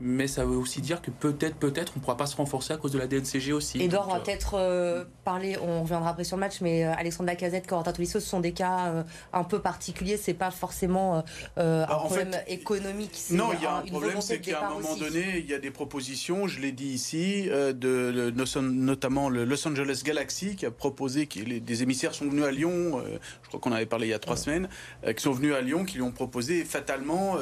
mais 0.04 0.26
ça 0.26 0.44
veut 0.44 0.56
aussi 0.56 0.80
dire 0.80 1.00
que 1.00 1.12
peut-être, 1.12 1.56
peut-être, 1.56 1.92
on 1.94 2.00
ne 2.00 2.04
pourra 2.04 2.16
pas 2.16 2.26
se 2.26 2.34
renforcer 2.34 2.72
à 2.72 2.76
cause 2.76 2.90
de 2.90 2.98
la 2.98 3.06
DNCG 3.06 3.52
aussi. 3.52 3.80
Edouard, 3.80 4.08
on 4.08 4.12
va 4.12 4.18
euh, 4.18 4.20
peut-être 4.20 4.54
euh, 4.54 5.04
parler, 5.24 5.56
on 5.62 5.82
reviendra 5.82 6.10
après 6.10 6.24
sur 6.24 6.36
le 6.36 6.40
match, 6.40 6.60
mais 6.60 6.84
euh, 6.84 6.92
Alexandre 6.96 7.28
Lacazette, 7.28 7.68
Corentin 7.68 7.92
Tolisso, 7.92 8.18
ce 8.18 8.26
sont 8.26 8.40
des 8.40 8.52
cas 8.52 9.04
un 9.32 9.44
peu 9.44 9.60
particuliers, 9.60 10.16
c'est 10.16 10.34
pas 10.34 10.50
forcément 10.50 11.24
un 11.56 11.86
bah, 11.86 12.02
problème 12.04 12.32
économique. 12.48 13.16
Non, 13.30 13.50
il 13.54 13.62
y 13.62 13.66
a 13.66 13.76
un, 13.76 13.82
problème, 13.82 14.20
c'est 14.20 14.40
qu'à 14.40 14.66
un 14.66 14.74
moment 14.74 14.96
donné, 14.96 15.38
il 15.38 15.48
y 15.48 15.54
a 15.54 15.60
des 15.60 15.70
propositions, 15.70 16.48
je 16.48 16.60
l'ai 16.60 16.72
dit 16.72 16.88
ici, 16.88 17.48
de, 17.48 18.32
notamment 18.60 19.28
le 19.28 19.44
Los 19.44 19.66
Angeles 19.68 20.02
Galaxy 20.04 20.56
qui 20.56 20.66
a 20.66 20.72
proposé, 20.72 21.26
que 21.26 21.40
des 21.40 21.82
émissaires 21.82 22.14
sont 22.14 22.26
venus 22.26 22.44
à 22.44 22.50
Lyon, 22.50 23.02
je 23.42 23.48
crois 23.48 23.60
qu'on 23.60 23.72
avait 23.72 23.86
parlé 23.86 24.08
il 24.08 24.10
y 24.10 24.14
a 24.14 24.18
trois 24.18 24.36
semaines, 24.36 24.68
qui 25.06 25.22
sont 25.22 25.32
venus 25.32 25.54
à 25.54 25.60
Lyon, 25.60 25.84
qui 25.84 25.94
lui 25.94 26.02
ont 26.02 26.10
proposé 26.12 26.64
fatalement 26.64 27.36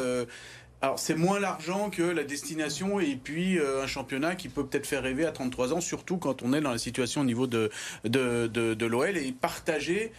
alors 0.82 0.98
c'est 0.98 1.14
moins 1.14 1.38
l'argent 1.38 1.90
que 1.90 2.02
la 2.02 2.24
destination 2.24 3.00
et 3.00 3.16
puis 3.16 3.58
euh, 3.58 3.82
un 3.82 3.86
championnat 3.86 4.34
qui 4.34 4.48
peut 4.48 4.64
peut-être 4.64 4.86
faire 4.86 5.02
rêver 5.02 5.26
à 5.26 5.32
33 5.32 5.74
ans, 5.74 5.80
surtout 5.80 6.16
quand 6.16 6.42
on 6.42 6.52
est 6.54 6.60
dans 6.60 6.70
la 6.70 6.78
situation 6.78 7.20
au 7.20 7.24
niveau 7.24 7.46
de, 7.46 7.70
de, 8.04 8.46
de, 8.46 8.74
de 8.74 8.86
l'OL 8.86 9.16
et 9.16 9.32
partager 9.32 10.12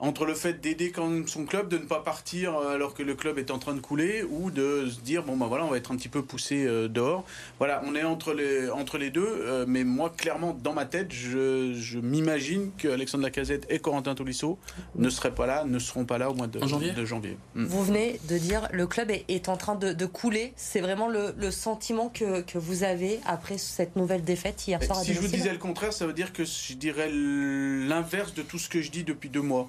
entre 0.00 0.24
le 0.24 0.34
fait 0.34 0.60
d'aider 0.60 0.92
son 1.26 1.44
club, 1.44 1.68
de 1.68 1.78
ne 1.78 1.84
pas 1.84 2.00
partir 2.00 2.56
euh, 2.56 2.74
alors 2.74 2.94
que 2.94 3.02
le 3.02 3.14
club 3.14 3.38
est 3.38 3.50
en 3.50 3.58
train 3.58 3.74
de 3.74 3.80
couler, 3.80 4.22
ou 4.22 4.50
de 4.50 4.88
se 4.88 5.00
dire 5.00 5.24
bon 5.24 5.36
ben 5.36 5.46
voilà 5.46 5.64
on 5.64 5.70
va 5.70 5.76
être 5.76 5.90
un 5.90 5.96
petit 5.96 6.08
peu 6.08 6.22
poussé 6.22 6.64
euh, 6.66 6.88
dehors. 6.88 7.24
Voilà, 7.58 7.82
on 7.84 7.94
est 7.94 8.04
entre 8.04 8.32
les 8.32 8.70
entre 8.70 8.98
les 8.98 9.10
deux, 9.10 9.26
euh, 9.26 9.64
mais 9.66 9.84
moi 9.84 10.12
clairement 10.16 10.56
dans 10.62 10.72
ma 10.72 10.84
tête, 10.84 11.12
je, 11.12 11.74
je 11.74 11.98
m'imagine 11.98 12.70
que 12.78 12.88
Alexandre 12.88 13.24
Lacazette 13.24 13.66
et 13.70 13.80
Corentin 13.80 14.14
Tolisso 14.14 14.58
ne 14.94 15.10
seraient 15.10 15.34
pas 15.34 15.46
là, 15.46 15.64
ne 15.64 15.78
seront 15.78 16.04
pas 16.04 16.18
là 16.18 16.30
au 16.30 16.34
mois 16.34 16.46
de 16.46 16.64
janvier. 16.64 16.92
De 16.92 17.04
janvier. 17.04 17.36
Mm. 17.54 17.64
Vous 17.64 17.84
venez 17.84 18.20
de 18.28 18.38
dire 18.38 18.68
le 18.72 18.86
club 18.86 19.10
est, 19.10 19.24
est 19.28 19.48
en 19.48 19.56
train 19.56 19.74
de, 19.74 19.92
de 19.92 20.06
couler. 20.06 20.52
C'est 20.56 20.80
vraiment 20.80 21.08
le, 21.08 21.34
le, 21.36 21.50
sentiment 21.50 22.08
que, 22.08 22.42
que 22.42 22.58
vous 22.58 22.84
avez 22.84 23.20
après 23.26 23.58
cette 23.58 23.96
nouvelle 23.96 24.22
défaite 24.22 24.66
hier 24.66 24.82
soir. 24.82 25.00
si 25.00 25.12
je 25.12 25.20
vous 25.20 25.28
disais 25.28 25.52
le 25.52 25.58
contraire, 25.58 25.92
ça 25.92 26.06
veut 26.06 26.12
dire 26.12 26.32
que 26.32 26.44
je 26.44 26.74
dirais 26.74 27.10
l'inverse 27.10 28.34
de 28.34 28.42
tout 28.42 28.58
ce 28.58 28.68
que 28.68 28.80
je 28.80 28.90
dis 28.90 29.02
depuis 29.02 29.28
deux 29.28 29.42
mois. 29.42 29.68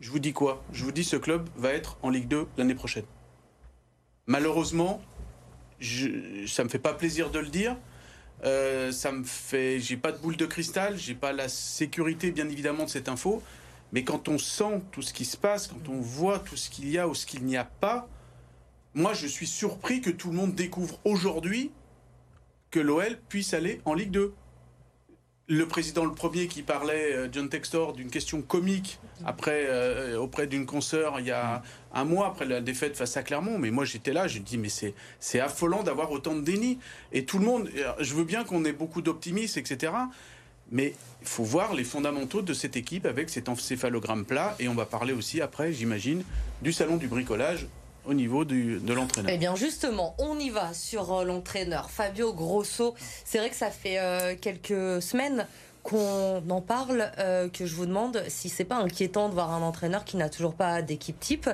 Je 0.00 0.10
vous 0.10 0.18
dis 0.18 0.32
quoi? 0.32 0.62
Je 0.72 0.84
vous 0.84 0.92
dis 0.92 1.04
ce 1.04 1.16
club 1.16 1.48
va 1.56 1.72
être 1.72 1.98
en 2.02 2.10
Ligue 2.10 2.28
2 2.28 2.46
l'année 2.56 2.74
prochaine. 2.74 3.04
Malheureusement, 4.26 5.02
je, 5.80 6.46
ça 6.46 6.64
me 6.64 6.68
fait 6.68 6.78
pas 6.78 6.94
plaisir 6.94 7.30
de 7.30 7.38
le 7.38 7.48
dire. 7.48 7.76
Euh, 8.44 8.92
ça 8.92 9.12
me 9.12 9.24
fait, 9.24 9.80
j'ai 9.80 9.96
pas 9.96 10.12
de 10.12 10.18
boule 10.18 10.36
de 10.36 10.46
cristal, 10.46 10.98
j'ai 10.98 11.14
pas 11.14 11.32
la 11.32 11.48
sécurité 11.48 12.30
bien 12.30 12.48
évidemment 12.48 12.84
de 12.84 12.90
cette 12.90 13.08
info. 13.08 13.42
Mais 13.92 14.02
quand 14.02 14.28
on 14.28 14.38
sent 14.38 14.82
tout 14.90 15.02
ce 15.02 15.12
qui 15.14 15.24
se 15.24 15.36
passe, 15.36 15.68
quand 15.68 15.88
on 15.88 16.00
voit 16.00 16.40
tout 16.40 16.56
ce 16.56 16.68
qu'il 16.68 16.90
y 16.90 16.98
a 16.98 17.06
ou 17.06 17.14
ce 17.14 17.26
qu'il 17.26 17.44
n'y 17.44 17.56
a 17.56 17.64
pas, 17.64 18.08
moi 18.92 19.14
je 19.14 19.26
suis 19.26 19.46
surpris 19.46 20.00
que 20.00 20.10
tout 20.10 20.30
le 20.30 20.36
monde 20.36 20.54
découvre 20.54 20.98
aujourd'hui 21.04 21.70
que 22.70 22.80
l'OL 22.80 23.18
puisse 23.28 23.54
aller 23.54 23.80
en 23.84 23.94
Ligue 23.94 24.10
2 24.10 24.34
le 25.46 25.66
président 25.66 26.04
le 26.04 26.12
premier 26.12 26.46
qui 26.46 26.62
parlait, 26.62 27.12
euh, 27.12 27.28
John 27.30 27.48
Textor, 27.48 27.92
d'une 27.92 28.10
question 28.10 28.40
comique 28.40 28.98
après 29.24 29.66
euh, 29.68 30.16
auprès 30.18 30.46
d'une 30.46 30.66
consoeur 30.66 31.20
il 31.20 31.26
y 31.26 31.30
a 31.30 31.62
un 31.92 32.04
mois 32.04 32.28
après 32.28 32.46
la 32.46 32.60
défaite 32.60 32.96
face 32.96 33.16
à 33.16 33.22
Clermont. 33.22 33.58
Mais 33.58 33.70
moi 33.70 33.84
j'étais 33.84 34.12
là, 34.12 34.26
je 34.26 34.38
dis 34.38 34.58
mais 34.58 34.68
c'est 34.68 35.40
affolant 35.40 35.82
d'avoir 35.82 36.10
autant 36.10 36.34
de 36.34 36.40
déni. 36.40 36.78
Et 37.12 37.24
tout 37.24 37.38
le 37.38 37.44
monde, 37.44 37.70
je 38.00 38.14
veux 38.14 38.24
bien 38.24 38.44
qu'on 38.44 38.64
ait 38.64 38.72
beaucoup 38.72 39.02
d'optimisme, 39.02 39.58
etc. 39.58 39.92
Mais 40.72 40.94
il 41.20 41.28
faut 41.28 41.44
voir 41.44 41.74
les 41.74 41.84
fondamentaux 41.84 42.42
de 42.42 42.54
cette 42.54 42.76
équipe 42.76 43.06
avec 43.06 43.28
cet 43.28 43.48
encéphalogramme 43.48 44.24
plat. 44.24 44.56
Et 44.58 44.68
on 44.68 44.74
va 44.74 44.86
parler 44.86 45.12
aussi 45.12 45.40
après, 45.40 45.72
j'imagine, 45.72 46.24
du 46.62 46.72
salon 46.72 46.96
du 46.96 47.06
bricolage 47.06 47.68
au 48.06 48.14
niveau 48.14 48.44
du, 48.44 48.78
de 48.78 48.92
l'entraîneur. 48.92 49.30
Eh 49.32 49.38
bien 49.38 49.56
justement, 49.56 50.14
on 50.18 50.38
y 50.38 50.50
va 50.50 50.74
sur 50.74 51.12
euh, 51.12 51.24
l'entraîneur 51.24 51.90
Fabio 51.90 52.32
Grosso. 52.32 52.94
C'est 53.24 53.38
vrai 53.38 53.50
que 53.50 53.56
ça 53.56 53.70
fait 53.70 53.98
euh, 53.98 54.34
quelques 54.40 55.02
semaines 55.02 55.46
qu'on 55.82 56.42
en 56.48 56.60
parle, 56.62 57.12
euh, 57.18 57.50
que 57.50 57.66
je 57.66 57.74
vous 57.74 57.84
demande 57.84 58.22
si 58.28 58.48
c'est 58.48 58.64
pas 58.64 58.76
inquiétant 58.76 59.28
de 59.28 59.34
voir 59.34 59.52
un 59.52 59.60
entraîneur 59.60 60.04
qui 60.04 60.16
n'a 60.16 60.30
toujours 60.30 60.54
pas 60.54 60.80
d'équipe 60.80 61.18
type. 61.20 61.50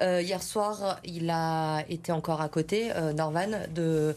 Hier 0.00 0.42
soir, 0.42 1.00
il 1.04 1.30
a 1.30 1.82
été 1.88 2.12
encore 2.12 2.42
à 2.42 2.50
côté, 2.50 2.90
Norvan, 3.14 3.48
de, 3.74 4.14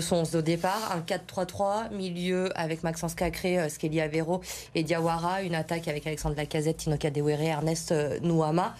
son 0.00 0.16
11 0.16 0.30
de 0.32 0.40
départ. 0.40 0.92
Un 0.92 1.00
4-3-3, 1.00 1.92
milieu 1.92 2.50
avec 2.58 2.82
Maxence 2.82 3.14
Cacré, 3.14 3.68
Skelly 3.68 4.00
Avero 4.00 4.40
et 4.74 4.82
Diawara. 4.82 5.42
Une 5.42 5.54
attaque 5.54 5.86
avec 5.86 6.04
Alexandre 6.08 6.34
Lacazette, 6.36 6.78
Tino 6.78 6.96
Kadewere, 6.96 7.42
Ernest 7.42 7.94
Nouama. 8.22 8.74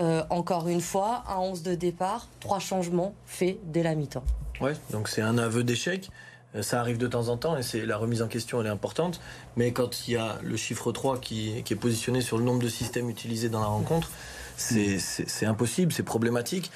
Euh, 0.00 0.24
encore 0.30 0.66
une 0.68 0.80
fois, 0.80 1.22
un 1.28 1.36
11 1.38 1.62
de 1.62 1.74
départ, 1.74 2.26
trois 2.40 2.58
changements 2.58 3.14
faits 3.26 3.58
dès 3.64 3.82
la 3.82 3.94
mi-temps. 3.94 4.24
Ouais, 4.60 4.72
donc 4.90 5.08
c'est 5.08 5.22
un 5.22 5.38
aveu 5.38 5.62
d'échec. 5.62 6.10
Euh, 6.56 6.62
Ça 6.62 6.80
arrive 6.80 6.98
de 6.98 7.06
temps 7.06 7.28
en 7.28 7.36
temps 7.36 7.56
et 7.56 7.62
c'est 7.62 7.86
la 7.86 7.96
remise 7.96 8.20
en 8.22 8.26
question, 8.28 8.60
elle 8.60 8.66
est 8.66 8.70
importante. 8.70 9.20
Mais 9.56 9.72
quand 9.72 10.08
il 10.08 10.14
y 10.14 10.16
a 10.16 10.38
le 10.42 10.56
chiffre 10.56 10.90
3 10.90 11.20
qui, 11.20 11.58
est 11.58 11.74
positionné 11.76 12.20
sur 12.22 12.38
le 12.38 12.44
nombre 12.44 12.62
de 12.62 12.68
systèmes 12.68 13.08
utilisés 13.08 13.48
dans 13.48 13.60
la 13.60 13.66
rencontre, 13.66 14.10
c'est 14.56 15.46
impossible, 15.46 15.92
c'est 15.92 16.02
problématique. 16.02 16.70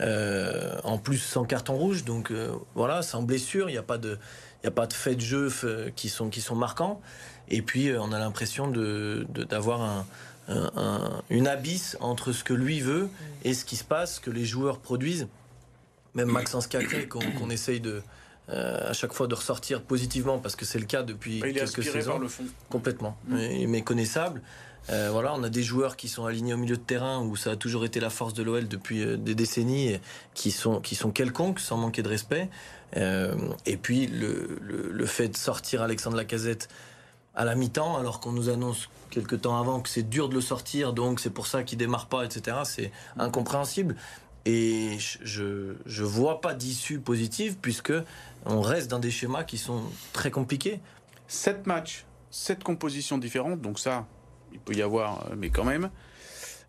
Euh, 0.00 0.76
en 0.82 0.98
plus, 0.98 1.18
sans 1.18 1.44
carton 1.44 1.74
rouge, 1.74 2.04
donc 2.04 2.32
voilà, 2.74 3.02
sans 3.02 3.22
blessure, 3.22 3.68
il 3.68 3.72
n'y 3.72 3.78
a 3.78 3.82
pas 3.82 3.98
de, 3.98 4.18
il 4.62 4.66
a 4.66 4.72
pas 4.72 4.86
de 4.88 4.92
faits 4.92 5.16
de 5.16 5.20
jeu 5.22 5.48
qui 5.94 6.08
sont 6.08 6.28
qui 6.28 6.40
sont 6.40 6.56
marquants. 6.56 7.00
Et 7.48 7.62
puis, 7.62 7.92
on 7.96 8.12
a 8.12 8.18
l'impression 8.18 8.68
de- 8.68 9.26
d'avoir 9.48 9.82
un, 9.82 10.06
un- 10.48 10.70
un- 10.76 11.22
une 11.30 11.46
abysse 11.46 11.96
entre 12.00 12.32
ce 12.32 12.44
que 12.44 12.54
lui 12.54 12.80
veut 12.80 13.08
et 13.44 13.54
ce 13.54 13.64
qui 13.64 13.76
se 13.76 13.84
passe, 13.84 14.18
que 14.20 14.30
les 14.30 14.44
joueurs 14.44 14.78
produisent. 14.78 15.28
Même 16.14 16.28
Maxence 16.30 16.66
Cacré, 16.66 17.08
qu'on 17.08 17.50
essaye 17.50 17.80
de 17.80 18.02
euh, 18.50 18.90
à 18.90 18.92
chaque 18.92 19.14
fois 19.14 19.26
de 19.26 19.34
ressortir 19.34 19.80
positivement 19.80 20.38
parce 20.38 20.54
que 20.54 20.66
c'est 20.66 20.78
le 20.78 20.84
cas 20.84 21.02
depuis 21.02 21.38
Il 21.44 21.54
quelques 21.54 21.82
saisons 21.82 22.10
par 22.12 22.18
le 22.20 22.28
fond. 22.28 22.44
complètement 22.68 23.16
Mm. 23.26 23.36
Est 23.38 23.66
méconnaissable 23.66 24.42
Euh, 24.90 25.08
voilà 25.10 25.32
on 25.34 25.42
a 25.44 25.48
des 25.48 25.62
joueurs 25.62 25.96
qui 25.96 26.08
sont 26.08 26.26
alignés 26.26 26.52
au 26.52 26.58
milieu 26.58 26.76
de 26.76 26.82
terrain 26.82 27.22
où 27.22 27.36
ça 27.36 27.52
a 27.52 27.56
toujours 27.56 27.86
été 27.86 28.00
la 28.00 28.10
force 28.10 28.34
de 28.34 28.42
l'OL 28.42 28.68
depuis 28.68 29.00
euh, 29.02 29.16
des 29.16 29.34
décennies 29.34 29.92
et 29.92 30.00
qui 30.34 30.50
sont 30.50 30.78
qui 30.82 30.94
sont 30.94 31.10
quelconques 31.10 31.58
sans 31.58 31.78
manquer 31.78 32.02
de 32.02 32.08
respect 32.10 32.50
et 33.66 33.76
puis 33.78 34.06
le, 34.06 34.58
le, 34.60 34.90
le 34.92 35.06
fait 35.06 35.28
de 35.28 35.36
sortir 35.38 35.80
Alexandre 35.80 36.16
Lacazette 36.18 36.68
à 37.34 37.44
la 37.44 37.54
mi-temps 37.54 37.96
alors 37.98 38.20
qu'on 38.20 38.32
nous 38.32 38.48
annonce 38.48 38.88
quelque 39.10 39.34
temps 39.36 39.58
avant 39.58 39.80
que 39.80 39.88
c'est 39.88 40.08
dur 40.08 40.28
de 40.28 40.34
le 40.34 40.40
sortir 40.40 40.92
donc 40.92 41.20
c'est 41.20 41.30
pour 41.30 41.46
ça 41.46 41.62
qu'il 41.62 41.78
démarre 41.78 42.06
pas 42.06 42.24
etc 42.24 42.58
c'est 42.64 42.92
incompréhensible 43.18 43.96
et 44.46 44.96
je- 45.22 45.74
je 45.86 46.04
vois 46.04 46.40
pas 46.40 46.54
d'issue 46.54 46.98
positive 47.00 47.56
puisque 47.60 47.92
on 48.46 48.60
reste 48.60 48.90
dans 48.90 48.98
des 48.98 49.10
schémas 49.10 49.42
qui 49.44 49.56
sont 49.58 49.82
très 50.12 50.30
compliqués 50.30 50.80
7 51.28 51.66
matchs, 51.66 52.04
7 52.30 52.62
compositions 52.62 53.16
différentes, 53.16 53.62
donc 53.62 53.78
ça, 53.78 54.06
il 54.52 54.58
peut 54.60 54.74
y 54.74 54.82
avoir, 54.82 55.24
euh, 55.30 55.34
mais 55.38 55.48
quand 55.48 55.64
même. 55.64 55.88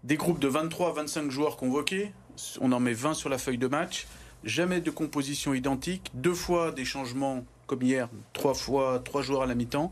Des 0.05 0.15
groupes 0.15 0.39
de 0.39 0.47
23 0.47 0.89
à 0.91 0.93
25 0.93 1.29
joueurs 1.29 1.57
convoqués, 1.57 2.13
on 2.61 2.71
en 2.71 2.79
met 2.79 2.93
20 2.93 3.13
sur 3.15 3.27
la 3.27 3.37
feuille 3.37 3.57
de 3.57 3.67
match. 3.67 4.07
Jamais 4.45 4.79
de 4.79 4.91
composition 4.91 5.53
identique, 5.53 6.09
deux 6.13 6.33
fois 6.33 6.71
des 6.71 6.85
changements 6.85 7.43
comme 7.67 7.81
hier, 7.81 8.07
trois 8.31 8.53
fois 8.53 8.99
trois 9.03 9.21
joueurs 9.23 9.41
à 9.41 9.45
la 9.47 9.55
mi-temps. 9.55 9.91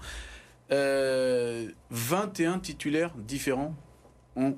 Euh, 0.73 1.67
21 1.91 2.59
titulaires 2.59 3.13
différents 3.15 3.75
en 4.35 4.53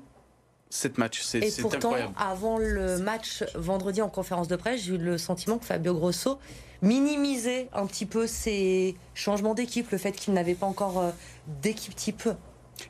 7 0.70 0.98
matchs. 0.98 1.22
C'est 1.22 1.38
Et 1.38 1.50
c'est 1.50 1.62
pourtant, 1.62 1.88
incroyable. 1.88 2.14
avant 2.16 2.58
le 2.58 2.98
match 2.98 3.44
vendredi 3.54 4.02
en 4.02 4.08
conférence 4.08 4.48
de 4.48 4.56
presse, 4.56 4.82
j'ai 4.82 4.94
eu 4.94 4.98
le 4.98 5.18
sentiment 5.18 5.58
que 5.58 5.64
Fabio 5.64 5.94
Grosso 5.94 6.38
minimisait 6.82 7.68
un 7.72 7.86
petit 7.86 8.06
peu 8.06 8.26
ses 8.26 8.96
changements 9.14 9.54
d'équipe, 9.54 9.90
le 9.90 9.98
fait 9.98 10.12
qu'il 10.12 10.34
n'avait 10.34 10.54
pas 10.54 10.66
encore 10.66 10.98
euh, 10.98 11.10
d'équipe 11.62 11.94
type. 11.94 12.28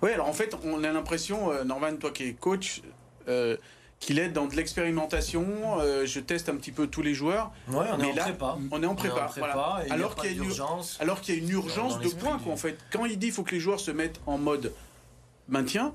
Oui, 0.02 0.10
alors 0.12 0.28
en 0.28 0.32
fait, 0.32 0.56
on 0.64 0.82
a 0.84 0.92
l'impression, 0.92 1.50
euh, 1.50 1.64
Norman, 1.64 1.96
toi 1.96 2.10
qui 2.10 2.24
es 2.24 2.32
coach, 2.34 2.82
euh, 3.28 3.56
qu'il 3.98 4.18
est 4.18 4.28
dans 4.28 4.46
de 4.46 4.54
l'expérimentation. 4.54 5.80
euh, 5.80 6.04
je 6.06 6.20
teste 6.20 6.48
un 6.48 6.56
petit 6.56 6.72
peu 6.72 6.86
tous 6.86 7.02
les 7.02 7.14
joueurs. 7.14 7.50
Ouais, 7.68 7.86
on 7.92 7.98
Mais 7.98 8.08
est 8.08 8.12
en 8.12 8.14
là, 8.16 8.22
prépa. 8.24 8.58
On 8.70 8.82
est 8.82 8.86
en 8.86 8.94
prépa. 8.94 9.14
On 9.14 9.18
est 9.18 9.22
en 9.22 9.26
prépa, 9.28 9.52
voilà. 9.54 9.86
et 9.86 9.90
Alors 9.90 10.14
qu'il 10.16 10.24
y 10.30 10.34
a 10.34 10.36
une 10.36 10.42
d'urgence. 10.42 10.96
alors 11.00 11.20
qu'il 11.20 11.34
y 11.34 11.38
a 11.38 11.40
une 11.42 11.50
urgence 11.50 11.98
de 12.00 12.08
points, 12.10 12.38
quoi, 12.38 12.52
en 12.52 12.56
fait. 12.56 12.78
Quand 12.92 13.04
il 13.06 13.18
dit 13.18 13.26
qu'il 13.26 13.34
faut 13.34 13.42
que 13.42 13.54
les 13.54 13.60
joueurs 13.60 13.80
se 13.80 13.90
mettent 13.90 14.20
en 14.26 14.38
mode 14.38 14.72
maintien. 15.48 15.94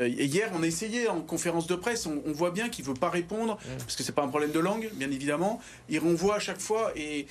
euh, 0.00 0.06
et 0.06 0.24
hier, 0.26 0.50
on 0.54 0.62
a 0.62 0.66
essayé 0.66 1.08
en 1.08 1.20
conférence 1.20 1.66
de 1.66 1.74
presse, 1.74 2.06
on, 2.06 2.22
on 2.26 2.32
voit 2.32 2.50
bien 2.52 2.68
qu'il 2.68 2.84
veut 2.84 2.94
pas 2.94 3.10
répondre, 3.10 3.58
parce 3.78 3.96
que 3.96 4.02
c'est 4.02 4.12
pas 4.14 4.22
un 4.22 4.28
problème 4.28 4.52
de 4.52 4.60
langue, 4.60 4.88
bien 4.94 5.10
évidemment. 5.10 5.60
Il 5.88 5.98
renvoie 5.98 6.36
à 6.36 6.40
chaque 6.40 6.60
fois 6.60 6.92
et 6.96 7.26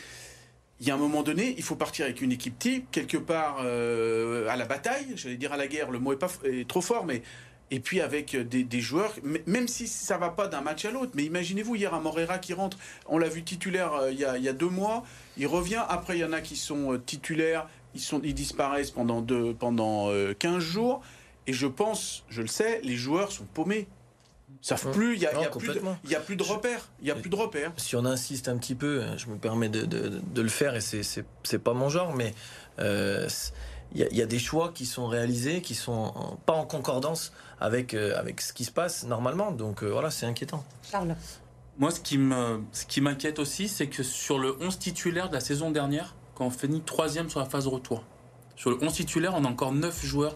il 0.81 0.87
y 0.87 0.91
a 0.91 0.93
un 0.93 0.97
moment 0.97 1.23
donné, 1.23 1.55
il 1.57 1.63
faut 1.63 1.75
partir 1.75 2.05
avec 2.05 2.21
une 2.21 2.31
équipe 2.31 2.57
type, 2.59 2.89
quelque 2.91 3.17
part 3.17 3.57
euh, 3.63 4.47
à 4.49 4.55
la 4.55 4.65
bataille, 4.65 5.07
j'allais 5.15 5.35
dire 5.37 5.51
à 5.53 5.57
la 5.57 5.67
guerre, 5.67 5.89
le 5.91 5.99
mot 5.99 6.13
est, 6.13 6.17
pas, 6.17 6.29
est 6.43 6.67
trop 6.67 6.81
fort, 6.81 7.05
mais. 7.05 7.21
Et 7.71 7.79
puis 7.79 8.01
avec 8.01 8.35
des, 8.35 8.63
des 8.63 8.81
joueurs, 8.81 9.13
même 9.45 9.67
si 9.67 9.87
ça 9.87 10.17
va 10.17 10.29
pas 10.29 10.47
d'un 10.47 10.61
match 10.61 10.85
à 10.85 10.91
l'autre, 10.91 11.11
mais 11.13 11.23
imaginez-vous 11.25 11.75
hier 11.75 11.93
à 11.93 11.99
Morera 11.99 12.39
qui 12.39 12.53
rentre, 12.53 12.77
on 13.07 13.17
l'a 13.19 13.29
vu 13.29 13.43
titulaire 13.43 13.93
euh, 13.93 14.11
il 14.11 14.19
y, 14.19 14.25
a, 14.25 14.37
il 14.37 14.43
y 14.43 14.49
a 14.49 14.53
deux 14.53 14.69
mois, 14.69 15.03
il 15.37 15.45
revient, 15.45 15.83
après 15.87 16.17
il 16.17 16.21
y 16.21 16.25
en 16.25 16.33
a 16.33 16.41
qui 16.41 16.55
sont 16.55 16.93
euh, 16.93 16.97
titulaires, 16.97 17.67
ils, 17.93 18.01
sont, 18.01 18.21
ils 18.23 18.33
disparaissent 18.33 18.89
pendant, 18.91 19.21
deux, 19.21 19.53
pendant 19.53 20.09
euh, 20.09 20.33
15 20.33 20.57
jours, 20.63 21.01
et 21.45 21.53
je 21.53 21.67
pense, 21.67 22.23
je 22.29 22.41
le 22.41 22.47
sais, 22.47 22.81
les 22.83 22.95
joueurs 22.95 23.31
sont 23.31 23.45
paumés. 23.45 23.87
Ils 24.63 24.65
savent 24.67 24.87
Mmh. 24.87 24.91
plus, 24.91 25.13
il 25.15 25.21
y 25.21 25.25
a, 25.27 25.29
plus, 25.29 25.67
de, 25.67 25.79
a 26.15 26.19
plus 26.19 26.35
repères, 26.41 26.89
il 27.01 27.07
y 27.07 27.11
a 27.11 27.15
plus 27.15 27.29
de 27.29 27.35
repères. 27.35 27.71
Si 27.77 27.95
on 27.95 28.03
insiste 28.03 28.47
un 28.49 28.57
petit 28.57 28.73
peu, 28.75 29.03
je 29.15 29.27
me 29.27 29.35
permets 29.37 29.69
de, 29.69 29.85
de- 29.85 30.19
de 30.33 30.41
le 30.41 30.49
faire 30.49 30.75
et 30.75 30.81
c'est- 30.81 31.57
pas 31.59 31.73
mon 31.73 31.87
genre, 31.89 32.15
mais 32.15 32.33
euh, 32.79 33.27
il 33.93 33.99
y, 34.01 34.03
a- 34.03 34.07
il 34.11 34.17
y 34.17 34.21
a 34.21 34.25
des 34.25 34.39
choix 34.39 34.71
qui 34.73 34.85
sont 34.85 35.07
réalisés, 35.07 35.61
qui 35.61 35.75
sont 35.75 35.91
en- 36.15 36.35
pas 36.45 36.53
en 36.53 36.65
concordance 36.65 37.31
avec, 37.59 37.93
euh, 37.93 38.17
avec 38.17 38.41
ce 38.41 38.53
qui 38.53 38.65
se 38.65 38.71
passe 38.71 39.05
normalement. 39.05 39.51
Donc 39.51 39.83
euh, 39.83 39.87
voilà, 39.89 40.11
c'est 40.11 40.25
inquiétant. 40.25 40.63
Charles. 40.89 41.15
Moi, 41.77 41.91
ce 41.91 41.99
qui 42.01 42.17
me, 42.17 42.61
ce 42.73 42.85
qui 42.85 42.99
m'inquiète 43.01 43.39
aussi, 43.39 43.67
c'est 43.69 43.87
que 43.87 44.03
sur 44.03 44.37
le 44.37 44.55
11 44.61 44.77
titulaire 44.79 45.29
de 45.29 45.33
la 45.33 45.39
saison 45.39 45.71
dernière, 45.71 46.13
quand 46.35 46.45
on 46.45 46.49
finit 46.51 46.81
troisième 46.81 47.29
sur 47.29 47.39
la 47.39 47.45
phase 47.45 47.67
retour, 47.67 48.03
sur 48.55 48.69
le 48.69 48.77
11 48.83 48.93
titulaire, 48.93 49.33
on 49.35 49.45
a 49.45 49.47
encore 49.47 49.71
9 49.71 50.05
joueurs 50.05 50.35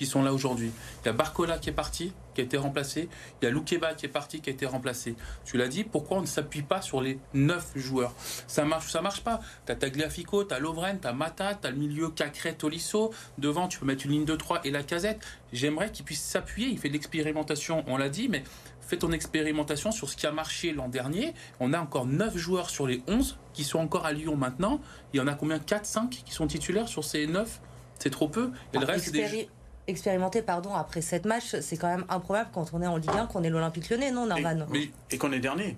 qui 0.00 0.06
sont 0.06 0.22
là 0.22 0.32
aujourd'hui. 0.32 0.72
Il 1.02 1.06
y 1.06 1.08
a 1.10 1.12
Barcola 1.12 1.58
qui 1.58 1.68
est 1.68 1.74
parti, 1.74 2.14
qui 2.34 2.40
a 2.40 2.44
été 2.44 2.56
remplacé. 2.56 3.10
Il 3.42 3.44
y 3.44 3.48
a 3.48 3.50
Loukeba 3.50 3.92
qui 3.92 4.06
est 4.06 4.08
parti, 4.08 4.40
qui 4.40 4.48
a 4.48 4.52
été 4.54 4.64
remplacé. 4.64 5.14
Tu 5.44 5.58
l'as 5.58 5.68
dit, 5.68 5.84
pourquoi 5.84 6.16
on 6.16 6.20
ne 6.22 6.26
s'appuie 6.26 6.62
pas 6.62 6.80
sur 6.80 7.02
les 7.02 7.18
9 7.34 7.72
joueurs? 7.76 8.14
Ça 8.46 8.64
marche 8.64 8.86
ou 8.86 8.88
ça 8.88 9.02
marche 9.02 9.20
pas? 9.20 9.42
T'as 9.66 9.74
Tagliafico, 9.74 10.44
t'as 10.44 10.58
Lovren, 10.58 10.98
t'as 10.98 11.12
Mata, 11.12 11.54
t'as 11.54 11.68
le 11.68 11.76
milieu 11.76 12.08
Cacré, 12.08 12.54
Tolisso. 12.54 13.12
Devant, 13.36 13.68
tu 13.68 13.78
peux 13.78 13.84
mettre 13.84 14.06
une 14.06 14.12
ligne 14.12 14.24
de 14.24 14.34
3 14.34 14.62
et 14.64 14.70
la 14.70 14.82
casette. 14.82 15.20
J'aimerais 15.52 15.92
qu'il 15.92 16.06
puisse 16.06 16.22
s'appuyer. 16.22 16.68
Il 16.68 16.78
fait 16.78 16.88
de 16.88 16.94
l'expérimentation, 16.94 17.84
on 17.86 17.98
l'a 17.98 18.08
dit, 18.08 18.30
mais 18.30 18.42
fais 18.80 18.96
ton 18.96 19.12
expérimentation 19.12 19.92
sur 19.92 20.08
ce 20.08 20.16
qui 20.16 20.26
a 20.26 20.32
marché 20.32 20.72
l'an 20.72 20.88
dernier. 20.88 21.34
On 21.60 21.74
a 21.74 21.78
encore 21.78 22.06
9 22.06 22.38
joueurs 22.38 22.70
sur 22.70 22.86
les 22.86 23.02
11 23.06 23.36
qui 23.52 23.64
sont 23.64 23.80
encore 23.80 24.06
à 24.06 24.14
Lyon 24.14 24.36
maintenant. 24.36 24.80
Il 25.12 25.18
y 25.18 25.20
en 25.20 25.26
a 25.26 25.34
combien? 25.34 25.58
4, 25.58 25.84
5 25.84 26.08
qui 26.24 26.32
sont 26.32 26.46
titulaires 26.46 26.88
sur 26.88 27.04
ces 27.04 27.26
9 27.26 27.60
C'est 27.98 28.08
trop 28.08 28.28
peu. 28.28 28.50
Et 28.72 28.78
le 28.78 28.86
reste, 28.86 29.04
c'est 29.04 29.10
des... 29.10 29.50
expéri- 29.90 30.10
Expérimenter, 30.10 30.42
pardon, 30.42 30.74
après 30.74 31.00
sept 31.02 31.24
matchs, 31.26 31.56
c'est 31.60 31.76
quand 31.76 31.88
même 31.88 32.04
improbable 32.08 32.50
quand 32.52 32.66
on 32.72 32.82
est 32.82 32.86
en 32.86 32.96
Ligue 32.96 33.10
1 33.10 33.26
qu'on 33.26 33.42
est 33.42 33.50
l'Olympique 33.50 33.88
Lyonnais, 33.90 34.10
non, 34.10 34.26
Norman 34.26 34.66
Mais 34.70 34.90
Et 35.10 35.18
qu'on 35.18 35.32
est 35.32 35.40
dernier. 35.40 35.76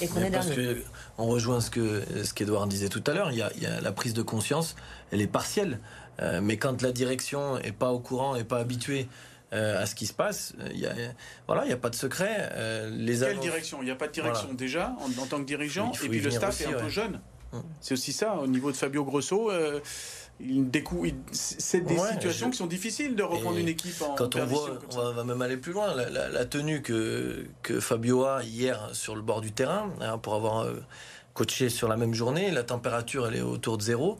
Et 0.00 0.08
qu'on 0.08 0.20
est 0.20 0.30
parce 0.30 0.48
dernier. 0.48 0.74
que 0.74 0.82
on 1.18 1.26
rejoint 1.26 1.60
ce 1.60 1.70
que 1.70 2.02
ce 2.24 2.34
qu'Edouard 2.34 2.66
disait 2.66 2.88
tout 2.88 3.02
à 3.06 3.12
l'heure. 3.14 3.30
Il 3.30 3.38
y, 3.38 3.42
a, 3.42 3.50
il 3.56 3.62
y 3.62 3.66
a 3.66 3.80
la 3.80 3.92
prise 3.92 4.12
de 4.14 4.22
conscience, 4.22 4.74
elle 5.12 5.20
est 5.20 5.26
partielle. 5.28 5.78
Euh, 6.20 6.40
mais 6.42 6.56
quand 6.58 6.82
la 6.82 6.92
direction 6.92 7.58
est 7.58 7.72
pas 7.72 7.92
au 7.92 7.98
courant 8.00 8.34
et 8.36 8.44
pas 8.44 8.58
habituée 8.58 9.08
euh, 9.52 9.80
à 9.82 9.86
ce 9.86 9.94
qui 9.94 10.06
se 10.06 10.12
passe, 10.12 10.54
il 10.72 10.80
y 10.80 10.86
a 10.86 10.92
voilà, 11.46 11.64
il 11.64 11.70
y 11.70 11.72
a 11.72 11.76
pas 11.76 11.90
de 11.90 11.94
secret. 11.94 12.50
Euh, 12.52 12.90
les 12.90 13.18
Quelle 13.20 13.24
annonces- 13.30 13.40
direction? 13.42 13.78
Il 13.82 13.84
n'y 13.86 13.90
a 13.90 13.96
pas 13.96 14.08
de 14.08 14.12
direction 14.12 14.44
Voilà. 14.46 14.56
déjà 14.58 14.96
en, 15.00 15.22
en 15.22 15.26
tant 15.26 15.38
que 15.38 15.44
dirigeant, 15.46 15.92
et 16.04 16.08
puis 16.08 16.20
le 16.20 16.30
staff 16.30 16.50
aussi, 16.54 16.64
est 16.64 16.66
un 16.66 16.72
peu 16.72 16.84
ouais. 16.84 16.90
jeune. 16.90 17.20
Mm. 17.52 17.58
C'est 17.80 17.94
aussi 17.94 18.12
ça, 18.12 18.34
au 18.36 18.46
niveau 18.46 18.70
de 18.72 18.76
Fabio 18.76 19.04
Grosso, 19.04 19.50
euh, 19.50 19.78
il 20.44 20.70
c'est 21.32 21.80
des 21.80 21.94
Ouais, 21.98 22.12
situations 22.12 22.46
je- 22.46 22.52
qui 22.52 22.58
sont 22.58 22.66
difficiles 22.66 23.14
de 23.16 23.22
reprendre 23.22 23.56
Et 23.58 23.60
une 23.60 23.68
équipe 23.68 24.00
en 24.02 24.14
Quand 24.14 24.36
on 24.36 24.44
voit, 24.46 24.78
on 24.92 24.96
va, 24.96 25.10
va 25.12 25.24
même 25.24 25.40
aller 25.42 25.56
plus 25.56 25.72
loin, 25.72 25.94
la, 25.94 26.10
la- 26.10 26.28
la 26.28 26.44
tenue 26.44 26.82
que, 26.82 27.44
que 27.62 27.80
Fabio 27.80 28.24
a 28.24 28.42
hier 28.42 28.90
sur 28.92 29.14
le 29.14 29.22
bord 29.22 29.40
du 29.40 29.52
terrain, 29.52 29.90
hein, 30.00 30.18
pour 30.18 30.34
avoir 30.34 30.60
euh, 30.64 30.74
coaché 31.34 31.68
sur 31.68 31.88
la 31.88 31.96
même 31.96 32.14
journée, 32.14 32.50
la 32.50 32.62
température 32.64 33.26
elle 33.26 33.36
est 33.36 33.40
autour 33.42 33.78
de 33.78 33.82
zéro. 33.82 34.18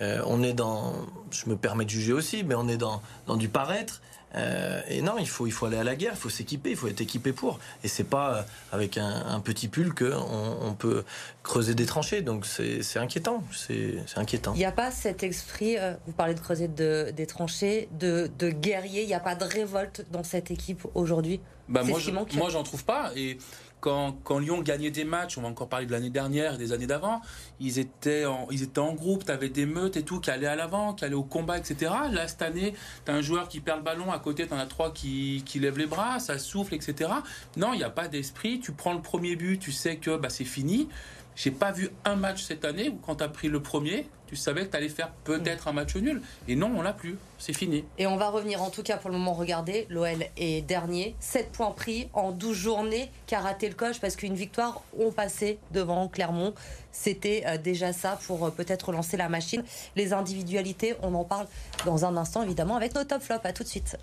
Euh, 0.00 0.22
on 0.26 0.42
est 0.42 0.54
dans, 0.54 0.94
je 1.30 1.48
me 1.48 1.56
permets 1.56 1.84
de 1.84 1.90
juger 1.90 2.12
aussi, 2.14 2.42
mais 2.42 2.54
on 2.54 2.68
est 2.68 2.78
dans, 2.78 3.02
dans 3.26 3.36
du 3.36 3.48
paraître. 3.48 4.00
Euh, 4.34 4.80
et 4.88 5.02
non, 5.02 5.18
il 5.18 5.28
faut, 5.28 5.46
il 5.46 5.52
faut 5.52 5.66
aller 5.66 5.76
à 5.76 5.84
la 5.84 5.96
guerre, 5.96 6.12
il 6.14 6.18
faut 6.18 6.28
s'équiper, 6.28 6.70
il 6.70 6.76
faut 6.76 6.88
être 6.88 7.00
équipé 7.00 7.32
pour. 7.32 7.58
Et 7.82 7.88
c'est 7.88 8.04
pas 8.04 8.34
euh, 8.34 8.42
avec 8.72 8.98
un, 8.98 9.40
petit 9.40 9.68
pull 9.68 9.94
qu'on 9.94 10.56
on 10.62 10.74
peut 10.74 11.04
creuser 11.42 11.74
des 11.74 11.86
tranchées. 11.86 12.22
Donc 12.22 12.46
c'est 12.46 12.98
inquiétant. 12.98 13.42
C'est 13.52 13.96
inquiétant. 14.16 14.54
Il 14.54 14.58
n'y 14.58 14.64
a 14.64 14.72
pas 14.72 14.90
cet 14.90 15.22
esprit, 15.22 15.76
euh, 15.78 15.94
vous 16.06 16.12
parlez 16.12 16.34
de 16.34 16.40
creuser 16.40 16.68
de, 16.68 17.12
des 17.16 17.26
tranchées, 17.26 17.88
de, 17.98 18.30
de 18.38 18.50
guerrier. 18.50 19.02
Il 19.02 19.08
n'y 19.08 19.14
a 19.14 19.20
pas 19.20 19.34
de 19.34 19.44
révolte 19.44 20.06
dans 20.10 20.24
cette 20.24 20.50
équipe 20.50 20.86
aujourd'hui? 20.94 21.40
Bah 21.68 21.84
moi, 21.84 22.00
moi, 22.34 22.50
j'en 22.50 22.64
trouve 22.64 22.84
pas. 22.84 23.12
Et 23.14 23.38
quand, 23.80 24.38
Lyon 24.38 24.60
gagnait 24.60 24.90
des 24.90 25.04
matchs, 25.04 25.38
on 25.38 25.42
va 25.42 25.48
encore 25.48 25.68
parler 25.68 25.86
de 25.86 25.92
l'année 25.92 26.10
dernière 26.10 26.54
et 26.54 26.58
des 26.58 26.72
années 26.72 26.86
d'avant, 26.86 27.20
ils 27.58 27.78
étaient 27.78 28.26
en, 28.26 28.46
ils 28.50 28.62
étaient 28.62 28.78
en 28.78 28.94
groupe, 28.94 29.24
tu 29.24 29.32
avais 29.32 29.48
des 29.48 29.66
meutes 29.66 29.96
et 29.96 30.02
tout, 30.02 30.20
qui 30.20 30.30
allaient 30.30 30.46
à 30.46 30.56
l'avant, 30.56 30.94
qui 30.94 31.04
allaient 31.04 31.14
au 31.14 31.22
combat, 31.22 31.58
etc. 31.58 31.92
Là, 32.10 32.28
cette 32.28 32.42
année, 32.42 32.74
tu 33.04 33.10
as 33.10 33.14
un 33.14 33.22
joueur 33.22 33.48
qui 33.48 33.60
perd 33.60 33.78
le 33.78 33.84
ballon, 33.84 34.12
à 34.12 34.18
côté, 34.18 34.46
tu 34.46 34.54
en 34.54 34.58
as 34.58 34.66
trois 34.66 34.92
qui, 34.92 35.42
qui 35.46 35.58
lèvent 35.58 35.78
les 35.78 35.86
bras, 35.86 36.18
ça 36.18 36.38
souffle, 36.38 36.74
etc. 36.74 37.10
Non, 37.56 37.72
il 37.72 37.78
n'y 37.78 37.84
a 37.84 37.90
pas 37.90 38.08
d'esprit. 38.08 38.60
Tu 38.60 38.72
prends 38.72 38.92
le 38.92 39.02
premier 39.02 39.36
but, 39.36 39.58
tu 39.58 39.72
sais 39.72 39.96
que 39.96 40.16
bah, 40.16 40.28
c'est 40.30 40.44
fini. 40.44 40.88
J'ai 41.36 41.50
pas 41.50 41.72
vu 41.72 41.90
un 42.04 42.16
match 42.16 42.42
cette 42.42 42.64
année 42.64 42.88
où 42.88 42.96
quand 42.96 43.16
tu 43.16 43.24
as 43.24 43.28
pris 43.28 43.48
le 43.48 43.62
premier, 43.62 44.06
tu 44.26 44.36
savais 44.36 44.64
que 44.64 44.70
tu 44.70 44.76
allais 44.76 44.88
faire 44.88 45.10
peut-être 45.24 45.66
un 45.66 45.72
match 45.72 45.96
nul. 45.96 46.22
Et 46.46 46.54
non, 46.54 46.70
on 46.76 46.82
l'a 46.82 46.92
plus. 46.92 47.18
C'est 47.38 47.52
fini. 47.52 47.84
Et 47.98 48.06
on 48.06 48.16
va 48.16 48.30
revenir 48.30 48.62
en 48.62 48.70
tout 48.70 48.82
cas 48.82 48.96
pour 48.96 49.10
le 49.10 49.16
moment. 49.16 49.32
Regardez, 49.32 49.86
l'OL 49.90 50.24
est 50.36 50.60
dernier. 50.62 51.16
7 51.18 51.50
points 51.50 51.72
pris 51.72 52.08
en 52.12 52.30
12 52.30 52.56
journées 52.56 53.10
qu'a 53.26 53.40
raté 53.40 53.68
le 53.68 53.74
coche 53.74 54.00
parce 54.00 54.14
qu'une 54.14 54.34
victoire, 54.34 54.82
on 54.98 55.10
passait 55.10 55.58
devant 55.72 56.06
Clermont. 56.06 56.54
C'était 56.92 57.42
euh, 57.46 57.56
déjà 57.58 57.92
ça 57.92 58.18
pour 58.26 58.46
euh, 58.46 58.50
peut-être 58.50 58.88
relancer 58.88 59.16
la 59.16 59.28
machine. 59.28 59.64
Les 59.96 60.12
individualités, 60.12 60.94
on 61.02 61.14
en 61.14 61.24
parle 61.24 61.46
dans 61.84 62.04
un 62.04 62.16
instant 62.16 62.42
évidemment 62.42 62.76
avec 62.76 62.94
nos 62.94 63.04
top 63.04 63.22
flops. 63.22 63.44
À 63.44 63.52
tout 63.52 63.64
de 63.64 63.68
suite. 63.68 63.96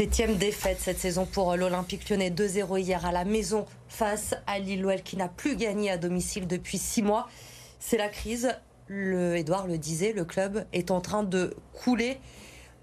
Septième 0.00 0.36
défaite 0.36 0.78
cette 0.80 0.98
saison 0.98 1.26
pour 1.26 1.54
l'Olympique 1.56 2.08
lyonnais. 2.08 2.30
2-0 2.30 2.80
hier 2.80 3.04
à 3.04 3.12
la 3.12 3.26
maison 3.26 3.66
face 3.86 4.34
à 4.46 4.58
Lille 4.58 5.02
qui 5.04 5.18
n'a 5.18 5.28
plus 5.28 5.56
gagné 5.56 5.90
à 5.90 5.98
domicile 5.98 6.46
depuis 6.46 6.78
six 6.78 7.02
mois. 7.02 7.28
C'est 7.80 7.98
la 7.98 8.08
crise. 8.08 8.48
Edouard 8.88 9.66
le 9.66 9.76
disait, 9.76 10.14
le 10.14 10.24
club 10.24 10.64
est 10.72 10.90
en 10.90 11.02
train 11.02 11.22
de 11.22 11.54
couler. 11.74 12.18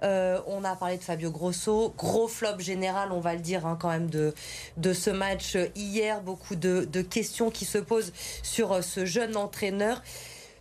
Euh, 0.04 0.40
on 0.46 0.64
a 0.64 0.76
parlé 0.76 1.00
de 1.00 1.04
Fabio 1.04 1.32
Grosso, 1.32 1.92
gros 1.98 2.28
flop 2.28 2.60
général, 2.60 3.12
on 3.12 3.20
va 3.20 3.34
le 3.34 3.42
dire 3.42 3.66
hein, 3.66 3.80
quand 3.82 3.90
même 3.90 4.12
de, 4.12 4.36
de 4.78 4.94
ce 4.94 5.10
match 5.10 5.58
hier. 5.76 6.22
Beaucoup 6.22 6.54
de, 6.54 6.86
de 6.86 7.02
questions 7.02 7.50
qui 7.50 7.66
se 7.66 7.80
posent 7.80 8.14
sur 8.44 8.84
ce 8.84 9.06
jeune 9.06 9.38
entraîneur, 9.38 10.04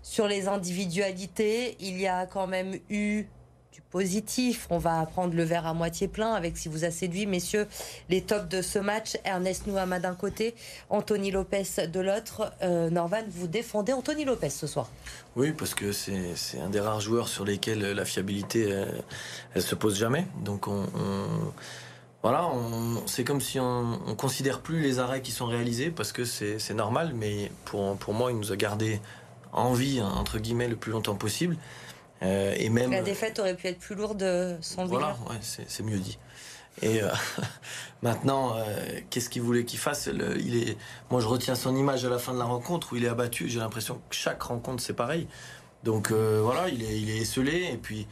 sur 0.02 0.26
les 0.26 0.48
individualités. 0.48 1.76
Il 1.80 2.00
y 2.00 2.06
a 2.06 2.24
quand 2.24 2.46
même 2.46 2.78
eu 2.88 3.26
On 4.70 4.78
va 4.78 5.06
prendre 5.06 5.34
le 5.34 5.42
verre 5.42 5.66
à 5.66 5.74
moitié 5.74 6.08
plein 6.08 6.34
avec 6.34 6.56
si 6.56 6.68
vous 6.68 6.84
a 6.84 6.90
séduit, 6.90 7.26
messieurs, 7.26 7.66
les 8.08 8.22
tops 8.22 8.48
de 8.48 8.62
ce 8.62 8.78
match. 8.78 9.16
Ernest 9.24 9.66
Nouama 9.66 9.98
d'un 9.98 10.14
côté, 10.14 10.54
Anthony 10.90 11.30
Lopez 11.30 11.86
de 11.92 12.00
l'autre. 12.00 12.52
Euh, 12.62 12.90
Norvan, 12.90 13.24
vous 13.30 13.46
défendez 13.46 13.92
Anthony 13.92 14.24
Lopez 14.24 14.50
ce 14.50 14.66
soir 14.66 14.90
Oui, 15.34 15.52
parce 15.52 15.74
que 15.74 15.92
c'est 15.92 16.58
un 16.60 16.68
des 16.68 16.80
rares 16.80 17.00
joueurs 17.00 17.28
sur 17.28 17.44
lesquels 17.44 17.80
la 17.80 18.04
fiabilité, 18.04 18.68
elle, 19.54 19.62
se 19.62 19.74
pose 19.74 19.98
jamais. 19.98 20.26
Donc 20.44 20.68
on, 20.68 20.86
voilà, 22.22 22.50
c'est 23.06 23.24
comme 23.24 23.40
si 23.40 23.58
on, 23.60 24.00
on 24.06 24.14
considère 24.14 24.60
plus 24.60 24.80
les 24.80 24.98
arrêts 24.98 25.22
qui 25.22 25.32
sont 25.32 25.46
réalisés 25.46 25.90
parce 25.90 26.12
que 26.12 26.24
c'est 26.24 26.74
normal, 26.74 27.12
mais 27.14 27.50
pour, 27.64 27.96
pour 27.96 28.14
moi, 28.14 28.30
il 28.30 28.38
nous 28.38 28.52
a 28.52 28.56
gardé 28.56 29.00
en 29.52 29.72
vie, 29.72 30.02
entre 30.02 30.38
guillemets, 30.38 30.68
le 30.68 30.76
plus 30.76 30.92
longtemps 30.92 31.14
possible. 31.14 31.56
Euh, 32.22 32.54
et 32.56 32.68
même, 32.70 32.90
la 32.90 33.02
défaite 33.02 33.38
aurait 33.38 33.54
pu 33.54 33.66
être 33.66 33.78
plus 33.78 33.94
lourde 33.94 34.58
sans 34.60 34.86
Voilà, 34.86 35.16
ouais, 35.28 35.36
c'est 35.40 35.82
mieux 35.82 35.98
dit. 35.98 36.18
Et 36.82 37.02
euh, 37.02 37.08
maintenant, 38.02 38.56
euh, 38.56 38.62
qu'est-ce 39.10 39.28
qu'il 39.28 39.42
voulait 39.42 39.64
qu'il 39.64 39.78
fasse? 39.78 40.08
Il 40.38 40.56
est, 40.56 40.76
Moi, 41.10 41.20
je 41.20 41.26
retiens 41.26 41.54
son 41.54 41.74
image 41.74 42.04
à 42.04 42.10
la 42.10 42.18
fin 42.18 42.32
de 42.32 42.38
la 42.38 42.44
rencontre 42.44 42.92
où 42.92 42.96
il 42.96 43.04
est 43.04 43.08
abattu. 43.08 43.48
J'ai 43.48 43.60
l'impression 43.60 44.00
que 44.08 44.14
chaque 44.14 44.42
rencontre, 44.42 44.82
c'est 44.82 44.94
pareil. 44.94 45.28
Donc 45.84 46.10
voilà, 46.10 46.68
il 46.68 46.82
est, 46.82 47.00
il 47.00 47.10
est 47.10 47.18
esselé. 47.18 47.70
Et 47.72 47.76
puis, 47.76 48.06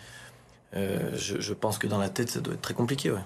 je, 0.74 1.40
je, 1.40 1.54
pense 1.54 1.78
que 1.78 1.86
dans 1.86 1.98
la 1.98 2.08
tête, 2.08 2.30
ça 2.30 2.40
doit 2.40 2.54
être 2.54 2.62
très 2.62 2.74
compliqué. 2.74 3.10
Ouais. 3.10 3.20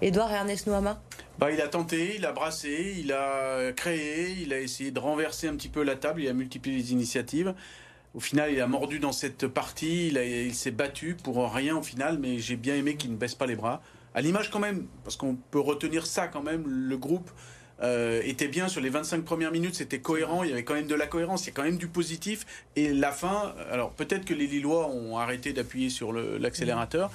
Edouard 0.00 0.32
Ernest 0.32 0.66
Nouama? 0.66 1.00
Bah, 1.38 1.52
il 1.52 1.60
a 1.60 1.68
tenté, 1.68 2.16
il 2.16 2.26
a 2.26 2.32
brassé, 2.32 2.96
il 2.98 3.12
a 3.12 3.72
créé, 3.72 4.32
il 4.40 4.52
a 4.52 4.58
essayé 4.58 4.90
de 4.90 4.98
renverser 4.98 5.48
un 5.48 5.54
petit 5.54 5.68
peu 5.68 5.82
la 5.82 5.94
table, 5.94 6.22
il 6.22 6.28
a 6.28 6.32
multiplié 6.32 6.76
les 6.76 6.92
initiatives. 6.92 7.54
Au 8.14 8.20
final, 8.20 8.52
il 8.52 8.60
a 8.60 8.66
mordu 8.66 8.98
dans 8.98 9.12
cette 9.12 9.46
partie, 9.46 10.08
il, 10.08 10.54
s'est 10.54 10.70
battu 10.70 11.16
pour 11.22 11.52
rien 11.52 11.76
au 11.76 11.82
final, 11.82 12.18
mais 12.18 12.38
j'ai 12.38 12.56
bien 12.56 12.74
aimé 12.74 12.96
qu'il 12.96 13.12
ne 13.12 13.16
baisse 13.16 13.34
pas 13.34 13.46
les 13.46 13.56
bras. 13.56 13.82
À 14.14 14.20
l'image 14.20 14.50
quand 14.50 14.58
même, 14.58 14.86
parce 15.04 15.16
qu'on 15.16 15.36
peut 15.36 15.60
retenir 15.60 16.06
ça 16.06 16.26
quand 16.26 16.42
même, 16.42 16.64
le 16.66 16.96
groupe 16.96 17.30
euh, 17.80 18.20
était 18.24 18.48
bien 18.48 18.66
sur 18.66 18.80
les 18.80 18.88
25 18.88 19.24
premières 19.24 19.52
minutes, 19.52 19.76
c'était 19.76 20.00
cohérent, 20.00 20.42
il 20.42 20.50
y 20.50 20.52
avait 20.52 20.64
quand 20.64 20.74
même 20.74 20.88
de 20.88 20.94
la 20.94 21.06
cohérence, 21.06 21.44
il 21.44 21.48
y 21.48 21.50
a 21.50 21.52
quand 21.52 21.62
même 21.62 21.76
du 21.76 21.86
positif. 21.86 22.44
Et 22.74 22.92
la 22.92 23.12
fin, 23.12 23.54
alors 23.70 23.92
peut-être 23.92 24.24
que 24.24 24.34
les 24.34 24.46
Lillois 24.46 24.88
ont 24.88 25.18
arrêté 25.18 25.52
d'appuyer 25.52 25.90
sur 25.90 26.12
l'accélérateur, 26.12 27.10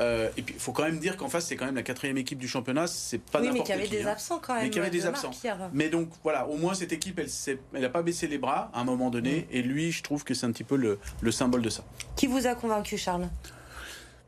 euh, 0.00 0.28
et 0.36 0.42
puis, 0.42 0.54
il 0.56 0.60
faut 0.60 0.72
quand 0.72 0.84
même 0.84 0.98
dire 0.98 1.16
qu'en 1.16 1.28
face, 1.28 1.46
c'est 1.46 1.56
quand 1.56 1.66
même 1.66 1.74
la 1.74 1.82
quatrième 1.82 2.18
équipe 2.18 2.38
du 2.38 2.48
championnat. 2.48 2.86
C'est 2.86 3.18
pas 3.18 3.40
oui, 3.40 3.50
mais 3.52 3.60
qu'il 3.60 3.74
y 3.74 3.78
avait 3.78 3.88
des 3.88 4.02
hein. 4.02 4.12
absents 4.12 4.40
quand 4.40 4.54
même. 4.54 4.64
Mais 4.64 4.70
qu'il 4.70 4.78
y 4.78 4.82
avait 4.82 4.90
des 4.90 5.06
absents. 5.06 5.30
Mais 5.72 5.88
donc, 5.88 6.08
voilà, 6.22 6.46
au 6.48 6.56
moins 6.56 6.74
cette 6.74 6.92
équipe, 6.92 7.20
elle 7.20 7.80
n'a 7.80 7.88
pas 7.88 8.02
baissé 8.02 8.26
les 8.26 8.38
bras 8.38 8.70
à 8.74 8.80
un 8.80 8.84
moment 8.84 9.10
donné. 9.10 9.42
Mm. 9.42 9.54
Et 9.54 9.62
lui, 9.62 9.92
je 9.92 10.02
trouve 10.02 10.24
que 10.24 10.34
c'est 10.34 10.46
un 10.46 10.52
petit 10.52 10.64
peu 10.64 10.76
le, 10.76 10.98
le, 11.20 11.30
symbole 11.30 11.62
de 11.62 11.70
ça. 11.70 11.84
Qui 12.16 12.26
vous 12.26 12.46
a 12.46 12.54
convaincu, 12.54 12.96
Charles? 12.96 13.28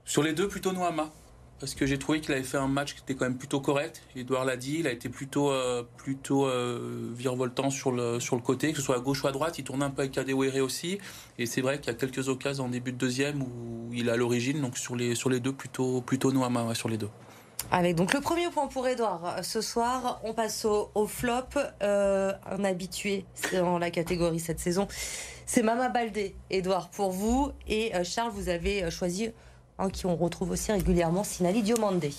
Sur 0.05 0.23
les 0.23 0.33
deux, 0.33 0.49
plutôt 0.49 0.73
Noama 0.73 1.11
parce 1.59 1.75
que 1.75 1.87
j'ai 1.87 1.99
trouvé 1.99 2.21
qu'il 2.21 2.33
avait 2.33 2.43
fait 2.43 2.59
un 2.59 2.69
match 2.69 2.95
qui 2.95 3.01
était 3.01 3.15
quand 3.15 3.25
même 3.25 3.39
plutôt 3.39 3.61
correct. 3.61 4.03
Edouard 4.15 4.45
l'a 4.45 4.57
dit, 4.57 4.77
il 4.81 4.87
a 4.87 4.93
été 4.93 5.09
plutôt 5.09 5.51
euh, 5.51 5.83
plutôt 5.97 6.47
euh, 6.47 7.11
virevoltant 7.15 7.71
sur 7.71 7.93
le 7.93 8.21
sur 8.21 8.37
le 8.37 8.43
côté, 8.43 8.73
que 8.73 8.79
ce 8.79 8.85
soit 8.85 8.97
à 8.97 9.01
gauche 9.01 9.25
ou 9.25 9.27
à 9.27 9.33
droite. 9.33 9.59
Il 9.59 9.65
tournait 9.65 9.85
un 9.85 9.91
peu 9.91 10.03
avec 10.03 10.13
Kadewere 10.13 10.63
aussi, 10.63 10.99
et 11.39 11.47
c'est 11.47 11.63
vrai 11.63 11.79
qu'il 11.79 11.87
y 11.87 11.95
a 11.95 11.99
quelques 11.99 12.29
occasions 12.29 12.65
en 12.65 12.69
début 12.69 12.93
de 12.93 12.99
deuxième 12.99 13.43
où 13.43 13.91
il 13.93 14.11
a 14.11 14.17
l'origine. 14.17 14.61
Donc 14.61 14.77
sur 14.77 14.97
les 14.97 15.15
sur 15.15 15.31
les 15.31 15.41
deux 15.41 15.53
plutôt 15.53 16.03
plutôt 16.03 16.31
Noama 16.31 16.75
sur 16.75 16.89
les 16.89 16.99
deux. 16.99 17.11
Avec 17.71 17.97
donc 17.97 18.13
le 18.13 18.21
premier 18.21 18.49
point 18.51 18.69
pour 18.69 18.87
Edouard 18.87 19.39
ce 19.43 19.61
soir, 19.61 20.21
on 20.25 20.35
passe 20.35 20.65
au, 20.67 21.07
flop. 21.07 21.33
Euh, 21.83 22.33
un 22.49 22.65
habitué 22.65 23.25
dans 23.53 23.79
la 23.79 23.91
catégorie 23.91 24.39
cette 24.39 24.61
saison, 24.61 24.87
c'est 25.47 25.63
Mama 25.63 25.89
Baldé. 25.89 26.37
Edouard 26.51 26.91
pour 26.91 27.11
vous 27.11 27.51
et 27.67 27.93
Charles, 28.05 28.31
vous 28.31 28.51
avez 28.51 28.89
choisi 28.91 29.31
Hein, 29.79 29.91
qui 29.91 30.07
on 30.07 30.17
retrouve 30.17 30.51
aussi 30.53 30.73
régulièrement, 30.73 31.23
Sinali 31.23 31.63
Diomandé. 31.63 32.13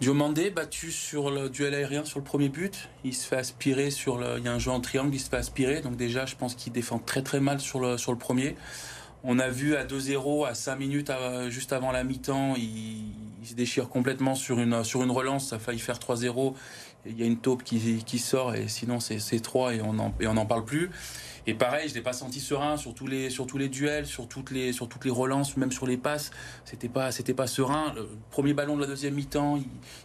Diomandé 0.00 0.50
battu 0.50 0.90
sur 0.90 1.30
le 1.30 1.50
duel 1.50 1.74
aérien 1.74 2.04
sur 2.04 2.18
le 2.18 2.24
premier 2.24 2.48
but. 2.48 2.88
Il 3.04 3.14
se 3.14 3.26
fait 3.26 3.36
aspirer 3.36 3.90
sur 3.90 4.16
le. 4.16 4.38
Il 4.38 4.44
y 4.44 4.48
a 4.48 4.52
un 4.52 4.58
jeu 4.58 4.70
en 4.70 4.80
triangle, 4.80 5.14
il 5.14 5.20
se 5.20 5.28
fait 5.28 5.36
aspirer. 5.36 5.82
Donc 5.82 5.96
déjà, 5.96 6.24
je 6.24 6.34
pense 6.36 6.54
qu'il 6.54 6.72
défend 6.72 6.98
très 6.98 7.22
très 7.22 7.40
mal 7.40 7.60
sur 7.60 7.80
le, 7.80 7.98
sur 7.98 8.12
le 8.12 8.18
premier. 8.18 8.56
On 9.24 9.38
a 9.38 9.48
vu 9.48 9.76
à 9.76 9.84
2-0, 9.84 10.46
à 10.46 10.54
5 10.54 10.76
minutes 10.76 11.10
juste 11.48 11.72
avant 11.72 11.90
la 11.90 12.04
mi-temps, 12.04 12.54
il, 12.56 13.12
se 13.44 13.54
déchire 13.54 13.88
complètement 13.88 14.34
sur 14.34 14.58
une, 14.58 14.84
sur 14.84 15.02
une 15.02 15.10
relance. 15.10 15.48
Ça 15.48 15.56
a 15.56 15.58
failli 15.58 15.78
faire 15.78 15.98
3-0. 15.98 16.54
Il 17.08 17.18
y 17.18 17.22
a 17.22 17.26
une 17.26 17.38
taupe 17.38 17.62
qui, 17.62 18.02
qui 18.04 18.18
sort 18.18 18.54
et 18.54 18.68
sinon 18.68 19.00
c'est 19.00 19.40
3 19.40 19.74
et 19.74 19.80
on 19.80 19.92
n'en 19.92 20.36
en 20.36 20.46
parle 20.46 20.64
plus. 20.64 20.90
Et 21.48 21.54
pareil, 21.54 21.88
je 21.88 21.94
l'ai 21.94 22.02
pas 22.02 22.12
senti 22.12 22.40
serein 22.40 22.76
sur 22.76 22.92
tous 22.92 23.06
les 23.06 23.30
sur 23.30 23.46
tous 23.46 23.56
les 23.56 23.68
duels, 23.68 24.06
sur 24.06 24.26
toutes 24.26 24.50
les 24.50 24.72
sur 24.72 24.88
toutes 24.88 25.04
les 25.04 25.12
relances, 25.12 25.56
même 25.56 25.70
sur 25.70 25.86
les 25.86 25.96
passes. 25.96 26.32
C'était 26.64 26.88
pas 26.88 27.12
c'était 27.12 27.34
pas 27.34 27.46
serein. 27.46 27.92
Le 27.94 28.08
premier 28.30 28.52
ballon 28.52 28.76
de 28.76 28.80
la 28.80 28.88
deuxième 28.88 29.14
mi-temps, 29.14 29.60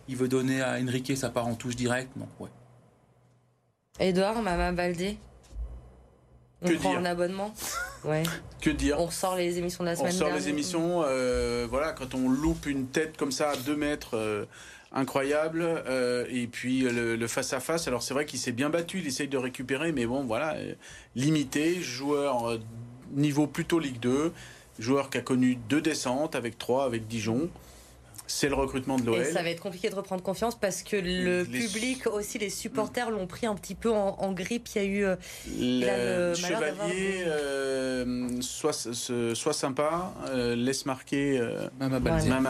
il, 0.08 0.16
veut 0.16 0.28
donner 0.28 0.62
à 0.62 0.74
Enrique, 0.80 1.18
ça 1.18 1.30
part 1.30 1.48
en 1.48 1.56
touche 1.56 1.76
directe. 1.76 2.16
Non, 2.16 2.28
ouais. 2.40 2.50
Edouard, 4.00 4.42
Mama 4.42 4.72
Baldé. 4.72 5.18
On 6.62 6.68
que 6.68 6.74
prend 6.74 6.96
un 6.96 7.06
abonnement 7.06 7.54
Ouais. 8.04 8.24
que 8.62 8.70
dire 8.70 9.00
On 9.00 9.10
sort 9.10 9.36
les 9.36 9.58
émissions 9.58 9.84
de 9.84 9.90
la 9.90 9.96
semaine 9.96 10.14
On 10.14 10.18
sort 10.18 10.32
les 10.32 10.50
émissions, 10.50 11.04
euh, 11.06 11.68
voilà, 11.70 11.92
quand 11.92 12.14
on 12.14 12.30
loupe 12.30 12.68
une 12.68 12.88
tête 12.88 13.18
comme 13.18 13.32
ça 13.32 13.52
à 13.52 13.56
2 13.56 13.76
mètres, 13.76 14.16
euh, 14.16 14.46
incroyable. 14.92 15.62
Euh, 15.64 16.26
et 16.30 16.48
puis 16.48 16.82
le 16.82 17.28
face-à-face, 17.28 17.88
alors 17.88 18.04
c'est 18.04 18.14
vrai 18.14 18.26
qu'il 18.26 18.40
s'est 18.40 18.52
bien 18.52 18.70
battu, 18.70 19.00
il 19.00 19.08
essaye 19.08 19.28
de 19.28 19.38
récupérer, 19.38 19.92
mais 19.92 20.06
bon, 20.06 20.24
voilà, 20.24 20.56
euh, 20.56 20.74
limité, 21.16 21.82
joueur 21.82 22.50
euh, 22.50 22.60
niveau 23.14 23.48
plutôt 23.48 23.80
Ligue 23.80 24.00
2, 24.00 24.32
joueur 24.80 25.10
qui 25.10 25.18
a 25.18 25.22
connu 25.22 25.58
deux 25.70 25.82
descentes 25.82 26.36
avec 26.36 26.58
trois 26.58 26.86
avec 26.86 27.08
Dijon 27.08 27.50
c'est 28.32 28.50
le 28.50 28.56
recrutement 28.56 28.98
de 28.98 29.06
l'OL. 29.06 29.26
ça 29.26 29.44
va 29.44 29.50
être 29.50 29.62
compliqué 29.62 29.90
de 29.90 29.96
reprendre 29.96 30.24
confiance 30.24 30.58
parce 30.58 30.84
que 30.84 30.96
le 30.96 31.44
public, 31.44 32.08
aussi 32.08 32.38
les 32.38 32.50
supporters 32.50 33.12
l'ont 33.12 33.28
pris 33.28 33.46
un 33.46 33.56
petit 33.56 33.76
peu 33.76 33.92
en, 33.92 34.32
grippe. 34.32 34.68
Il 34.76 34.82
y 34.82 34.86
a 34.86 34.88
eu 34.88 35.06
euh, 35.06 35.16
le, 36.32 36.36
Chevalier, 36.36 37.24
euh, 37.26 38.42
soit, 38.42 38.74
soit, 38.74 39.54
sympa, 39.54 40.14
euh, 40.30 40.56
laisse 40.56 40.86
marquer 40.86 41.42
Mama 41.80 42.00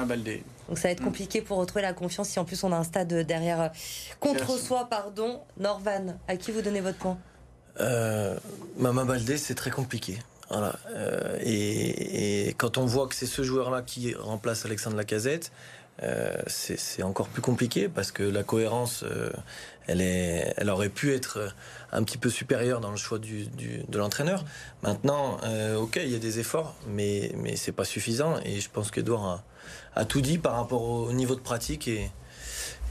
Baldé. 0.05 0.43
Donc 0.71 0.77
ça 0.77 0.87
va 0.87 0.93
être 0.93 1.01
mm. 1.01 1.05
compliqué 1.05 1.41
pour 1.41 1.57
retrouver 1.57 1.81
la 1.81 1.91
confiance 1.91 2.29
si 2.29 2.39
en 2.39 2.45
plus 2.45 2.63
on 2.63 2.71
a 2.71 2.77
un 2.77 2.85
stade 2.85 3.13
derrière 3.13 3.73
contre 4.21 4.57
soi, 4.57 4.87
pardon. 4.89 5.41
Norvan, 5.57 6.15
à 6.29 6.37
qui 6.37 6.53
vous 6.53 6.61
donnez 6.61 6.79
votre 6.79 6.97
point? 6.97 7.17
Mama 8.77 9.03
Baldé, 9.03 9.35
c'est 9.37 9.55
très 9.55 9.69
compliqué. 9.69 10.19
Voilà. 10.49 10.77
Euh, 10.95 11.37
et, 11.41 12.47
et, 12.47 12.53
quand 12.53 12.77
on 12.77 12.85
voit 12.85 13.07
que 13.07 13.15
c'est 13.15 13.25
ce 13.25 13.43
joueur-là 13.43 13.81
qui 13.81 14.15
remplace 14.15 14.65
Alexandre 14.65 14.95
Lacazette, 14.95 15.51
euh, 16.03 16.35
c'est 16.47 17.03
encore 17.03 17.27
plus 17.27 17.41
compliqué 17.41 17.89
parce 17.89 18.13
que 18.13 18.23
la 18.23 18.43
cohérence, 18.43 19.03
euh, 19.03 19.29
elle, 19.87 20.01
est, 20.01 20.53
elle 20.57 20.69
aurait 20.69 20.89
pu 20.89 21.13
être 21.13 21.53
un 21.91 22.03
petit 22.03 22.17
peu 22.17 22.29
supérieure 22.29 22.79
dans 22.79 22.91
le 22.91 22.97
choix 22.97 23.19
du, 23.19 23.45
du, 23.47 23.83
de 23.87 23.97
l'entraîneur. 23.97 24.45
Maintenant, 24.83 25.37
euh, 25.43 25.77
ok, 25.77 25.99
il 26.01 26.09
y 26.09 26.15
a 26.15 26.19
des 26.19 26.39
efforts, 26.39 26.75
mais, 26.87 27.31
mais 27.37 27.55
c'est 27.55 27.71
pas 27.71 27.85
suffisant. 27.85 28.37
Et 28.45 28.59
je 28.59 28.69
pense 28.69 28.91
qu'Edouard 28.91 29.25
a, 29.25 29.43
a, 29.95 30.05
tout 30.05 30.21
dit 30.21 30.37
par 30.37 30.55
rapport 30.55 30.83
au 30.83 31.11
niveau 31.11 31.35
de 31.35 31.41
pratique 31.41 31.87
et, 31.87 32.09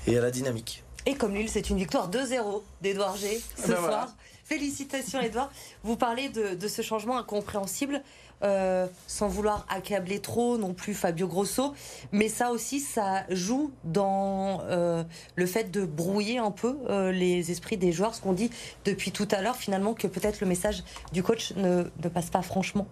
et 0.06 0.18
à 0.18 0.20
la 0.20 0.30
dynamique. 0.30 0.84
Et 1.06 1.14
comme 1.14 1.34
Lille, 1.34 1.48
c'est 1.48 1.70
une 1.70 1.78
victoire 1.78 2.10
2-0 2.10 2.62
d'Edouard 2.82 3.16
G 3.16 3.40
ce 3.56 3.62
ben 3.62 3.68
soir. 3.68 3.80
Voilà. 3.80 4.08
Félicitations 4.44 5.20
Edouard. 5.20 5.50
Vous 5.84 5.96
parlez 5.96 6.28
de, 6.28 6.54
de 6.54 6.68
ce 6.68 6.82
changement 6.82 7.16
incompréhensible. 7.18 8.02
Euh, 8.42 8.86
sans 9.06 9.28
vouloir 9.28 9.66
accabler 9.68 10.18
trop 10.18 10.56
non 10.56 10.72
plus 10.72 10.94
Fabio 10.94 11.28
Grosso, 11.28 11.74
mais 12.10 12.30
ça 12.30 12.52
aussi, 12.52 12.80
ça 12.80 13.24
joue 13.28 13.70
dans 13.84 14.62
euh, 14.62 15.04
le 15.36 15.44
fait 15.44 15.70
de 15.70 15.84
brouiller 15.84 16.38
un 16.38 16.50
peu 16.50 16.78
euh, 16.88 17.12
les 17.12 17.50
esprits 17.50 17.76
des 17.76 17.92
joueurs, 17.92 18.14
ce 18.14 18.22
qu'on 18.22 18.32
dit 18.32 18.50
depuis 18.86 19.12
tout 19.12 19.28
à 19.30 19.42
l'heure, 19.42 19.56
finalement, 19.56 19.92
que 19.92 20.06
peut-être 20.06 20.40
le 20.40 20.46
message 20.46 20.82
du 21.12 21.22
coach 21.22 21.52
ne, 21.56 21.82
passe 22.08 22.30
pas 22.30 22.40
franchement. 22.40 22.86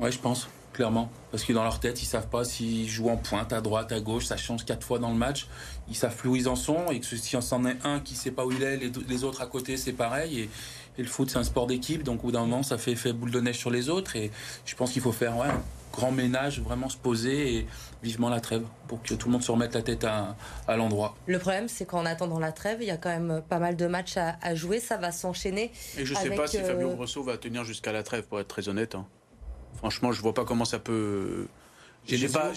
Oui, 0.00 0.10
je 0.10 0.18
pense, 0.18 0.48
clairement. 0.72 1.10
Parce 1.30 1.44
que 1.44 1.52
dans 1.52 1.62
leur 1.62 1.78
tête, 1.78 2.00
ils 2.02 2.06
savent 2.06 2.28
pas 2.28 2.44
s'ils 2.44 2.88
jouent 2.88 3.10
en 3.10 3.18
pointe, 3.18 3.52
à 3.52 3.60
droite, 3.60 3.92
à 3.92 4.00
gauche, 4.00 4.24
ça 4.24 4.38
change 4.38 4.64
quatre 4.64 4.86
fois 4.86 4.98
dans 4.98 5.10
le 5.10 5.16
match. 5.16 5.46
Ils 5.90 5.94
savent 5.94 6.16
plus 6.16 6.30
où 6.30 6.36
ils 6.36 6.48
en 6.48 6.56
sont, 6.56 6.86
et 6.90 7.00
que 7.00 7.04
si 7.04 7.36
on 7.36 7.42
s'en 7.42 7.66
est 7.66 7.76
un 7.84 8.00
qui 8.00 8.14
sait 8.14 8.30
pas 8.30 8.46
où 8.46 8.52
il 8.52 8.62
est, 8.62 8.78
les, 8.78 9.24
autres 9.24 9.42
à 9.42 9.46
côté, 9.46 9.76
c'est 9.76 9.92
pareil. 9.92 10.48
Et 10.98 11.02
le 11.02 11.08
foot, 11.08 11.30
c'est 11.30 11.38
un 11.38 11.44
sport 11.44 11.66
d'équipe, 11.66 12.02
donc 12.02 12.20
au 12.20 12.26
bout 12.28 12.32
d'un 12.32 12.40
moment, 12.40 12.62
ça 12.62 12.78
fait 12.78 12.92
effet 12.92 13.12
boule 13.12 13.30
de 13.30 13.40
neige 13.40 13.58
sur 13.58 13.70
les 13.70 13.88
autres. 13.88 14.16
Et 14.16 14.30
je 14.64 14.74
pense 14.74 14.92
qu'il 14.92 15.02
faut 15.02 15.12
faire 15.12 15.36
ouais, 15.36 15.48
un 15.48 15.62
grand 15.92 16.10
ménage, 16.10 16.60
vraiment 16.60 16.88
se 16.88 16.96
poser 16.96 17.56
et 17.56 17.66
vivement 18.02 18.28
la 18.28 18.40
trêve 18.40 18.62
pour 18.88 19.02
que 19.02 19.14
tout 19.14 19.28
le 19.28 19.32
monde 19.32 19.42
se 19.42 19.50
remette 19.50 19.74
la 19.74 19.82
tête 19.82 20.04
à, 20.04 20.36
à 20.68 20.76
l'endroit. 20.76 21.16
Le 21.26 21.38
problème, 21.38 21.68
c'est 21.68 21.86
qu'en 21.86 22.06
attendant 22.06 22.38
la 22.38 22.52
trêve, 22.52 22.78
il 22.80 22.86
y 22.86 22.90
a 22.90 22.96
quand 22.96 23.08
même 23.08 23.42
pas 23.48 23.58
mal 23.58 23.76
de 23.76 23.86
matchs 23.86 24.16
à, 24.16 24.36
à 24.42 24.54
jouer. 24.54 24.80
Ça 24.80 24.96
va 24.96 25.12
s'enchaîner. 25.12 25.72
Et 25.98 26.04
je 26.04 26.14
ne 26.14 26.18
sais 26.18 26.30
pas 26.30 26.46
si 26.46 26.58
Fabio 26.58 26.90
Grosso 26.90 27.22
va 27.22 27.36
tenir 27.36 27.64
jusqu'à 27.64 27.92
la 27.92 28.02
trêve, 28.02 28.24
pour 28.24 28.40
être 28.40 28.48
très 28.48 28.68
honnête. 28.68 28.94
Hein. 28.94 29.06
Franchement, 29.78 30.12
je 30.12 30.20
vois 30.22 30.34
pas 30.34 30.44
comment 30.44 30.64
ça 30.64 30.78
peut. 30.78 31.46
J'ai 32.06 32.28
pas, 32.28 32.52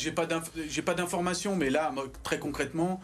pas 0.86 0.94
d'informations, 0.94 1.56
mais 1.56 1.70
là, 1.70 1.92
très 2.24 2.40
concrètement, 2.40 3.02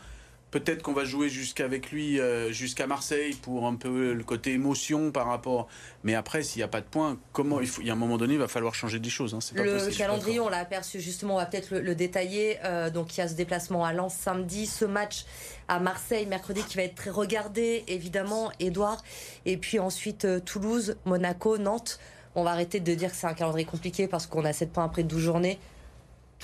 peut-être 0.55 0.83
qu'on 0.83 0.93
va 0.93 1.03
jouer 1.03 1.27
jusqu'avec 1.27 1.91
lui 1.91 2.17
euh, 2.17 2.49
jusqu'à 2.53 2.87
Marseille 2.87 3.33
pour 3.41 3.67
un 3.67 3.75
peu 3.75 4.13
le 4.13 4.23
côté 4.23 4.53
émotion 4.53 5.11
par 5.11 5.27
rapport. 5.27 5.67
Mais 6.05 6.15
après, 6.15 6.43
s'il 6.43 6.59
n'y 6.59 6.63
a 6.63 6.69
pas 6.69 6.79
de 6.79 6.85
points, 6.85 7.17
comment 7.33 7.59
il, 7.59 7.67
faut, 7.67 7.81
il 7.81 7.87
y 7.87 7.89
a 7.89 7.93
un 7.93 7.97
moment 7.97 8.15
donné, 8.15 8.35
il 8.35 8.39
va 8.39 8.47
falloir 8.47 8.73
changer 8.73 8.99
des 8.99 9.09
choses. 9.09 9.33
Hein, 9.33 9.39
pas 9.53 9.63
le 9.63 9.73
possible, 9.73 9.95
calendrier, 9.97 10.39
on 10.39 10.47
l'a 10.47 10.59
aperçu 10.59 11.01
justement, 11.01 11.35
on 11.35 11.39
va 11.39 11.45
peut-être 11.45 11.71
le, 11.71 11.81
le, 11.81 11.93
détailler. 11.93 12.57
Euh, 12.63 12.89
donc 12.89 13.17
il 13.17 13.19
y 13.19 13.23
a 13.23 13.27
ce 13.27 13.33
déplacement 13.33 13.83
à 13.83 13.91
Lens 13.91 14.13
samedi, 14.13 14.65
ce 14.65 14.85
match 14.85 15.25
à 15.67 15.79
Marseille 15.79 16.25
mercredi 16.25 16.63
qui 16.63 16.77
va 16.77 16.83
être 16.83 16.95
très 16.95 17.09
regardé, 17.09 17.83
évidemment, 17.89 18.49
Edouard. 18.61 19.03
Et 19.45 19.57
puis 19.57 19.79
ensuite 19.79 20.23
euh, 20.23 20.39
Toulouse, 20.39 20.95
Monaco, 21.03 21.57
Nantes. 21.57 21.99
On 22.33 22.43
va 22.43 22.51
arrêter 22.51 22.79
de 22.79 22.93
dire 22.93 23.11
que 23.11 23.17
c'est 23.17 23.27
un 23.27 23.33
calendrier 23.33 23.65
compliqué 23.65 24.07
parce 24.07 24.25
qu'on 24.25 24.45
a 24.45 24.53
7 24.53 24.71
points 24.71 24.85
après 24.85 25.03
12 25.03 25.21
journées 25.21 25.59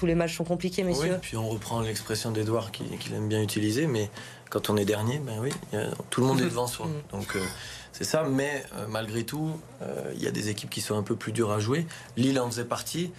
tous 0.02 0.08
les 0.08 0.16
matchs 0.16 0.36
sont 0.36 0.44
compliqués, 0.44 0.82
messieurs. 0.82 1.12
Oui, 1.12 1.20
puis 1.22 1.38
on 1.38 1.48
reprend 1.48 1.80
l'expression 1.80 2.32
d'Edouard 2.32 2.72
qu'il 2.72 2.98
qui 2.98 3.14
aime 3.14 3.30
bien 3.30 3.40
utiliser, 3.40 3.86
mais 3.86 4.10
quand 4.50 4.72
on 4.72 4.78
est 4.78 4.84
dernier, 4.84 5.20
ben 5.20 5.36
oui, 5.40 5.52
a, 5.74 5.92
tout 6.10 6.22
le 6.22 6.28
monde 6.28 6.42
est 6.42 6.46
devant 6.46 6.66
soi. 6.66 6.88
Donc 7.12 7.36
euh, 7.36 7.40
c'est 7.92 8.04
ça, 8.04 8.24
mais 8.24 8.66
euh, 8.78 8.88
malgré 8.90 9.26
tout, 9.26 9.52
euh, 9.84 10.12
il 10.16 10.24
y 10.24 10.26
a 10.26 10.32
des 10.32 10.50
équipes 10.50 10.72
qui 10.72 10.82
sont 10.82 10.98
un 10.98 11.04
peu 11.04 11.16
plus 11.16 11.34
dures 11.34 11.52
à 11.52 11.60
jouer. 11.60 11.86
Lille 12.18 12.40
en 12.40 12.48
faisait 12.48 12.66
partie. 12.66 13.12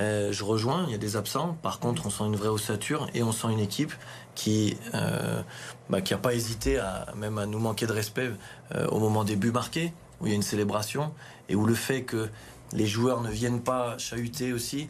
Euh, 0.00 0.32
je 0.32 0.42
rejoins, 0.42 0.84
il 0.86 0.92
y 0.92 0.94
a 0.94 0.98
des 0.98 1.18
absents. 1.18 1.58
Par 1.60 1.78
contre, 1.78 2.06
on 2.06 2.10
sent 2.10 2.24
une 2.24 2.36
vraie 2.36 2.48
ossature 2.48 3.06
et 3.12 3.22
on 3.22 3.32
sent 3.32 3.48
une 3.50 3.60
équipe 3.60 3.92
qui 4.34 4.78
bah, 5.90 6.00
qui 6.00 6.14
n'a 6.14 6.18
pas 6.18 6.32
hésité 6.32 6.78
à 6.78 7.08
même 7.16 7.36
à 7.36 7.44
nous 7.44 7.58
manquer 7.58 7.86
de 7.86 7.92
respect 7.92 8.30
au 8.88 8.98
moment 8.98 9.24
des 9.24 9.36
buts 9.36 9.52
marqués, 9.52 9.92
où 10.22 10.26
il 10.26 10.30
y 10.30 10.32
a 10.32 10.36
une 10.36 10.42
célébration 10.42 11.12
et 11.50 11.54
où 11.54 11.66
le 11.66 11.74
fait 11.74 12.04
que 12.04 12.30
les 12.72 12.86
joueurs 12.86 13.20
ne 13.20 13.30
viennent 13.30 13.60
pas 13.60 13.98
chahuter 13.98 14.54
aussi, 14.54 14.88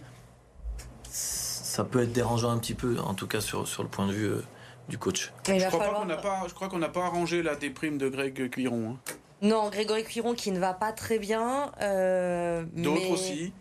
ça 1.11 1.85
peut 1.85 2.03
être 2.03 2.13
dérangeant 2.13 2.51
un 2.51 2.59
petit 2.59 2.75
peu, 2.75 2.99
en 3.01 3.15
tout 3.15 3.27
cas 3.27 3.41
sur, 3.41 3.67
sur 3.67 3.83
le 3.83 3.89
point 3.89 4.07
de 4.07 4.13
vue 4.13 4.27
euh, 4.27 4.45
du 4.89 4.99
coach. 4.99 5.33
Je 5.47 5.53
crois, 5.67 5.85
falloir... 5.85 6.03
qu'on 6.03 6.09
pas, 6.09 6.45
je 6.49 6.55
crois 6.55 6.69
qu'on 6.69 6.79
n'a 6.79 6.89
pas 6.89 7.05
arrangé 7.05 7.43
la 7.43 7.57
déprime 7.57 7.99
de 7.99 8.09
Greg 8.09 8.51
Cuiron. 8.51 8.93
Hein. 8.93 9.13
Non, 9.43 9.71
Grégory 9.71 10.05
Cuiron 10.05 10.35
qui 10.35 10.51
ne 10.51 10.59
va 10.59 10.75
pas 10.75 10.93
très 10.93 11.19
bien. 11.19 11.73
Euh, 11.81 12.65
D'autres 12.75 13.01
mais... 13.03 13.11
aussi. 13.11 13.53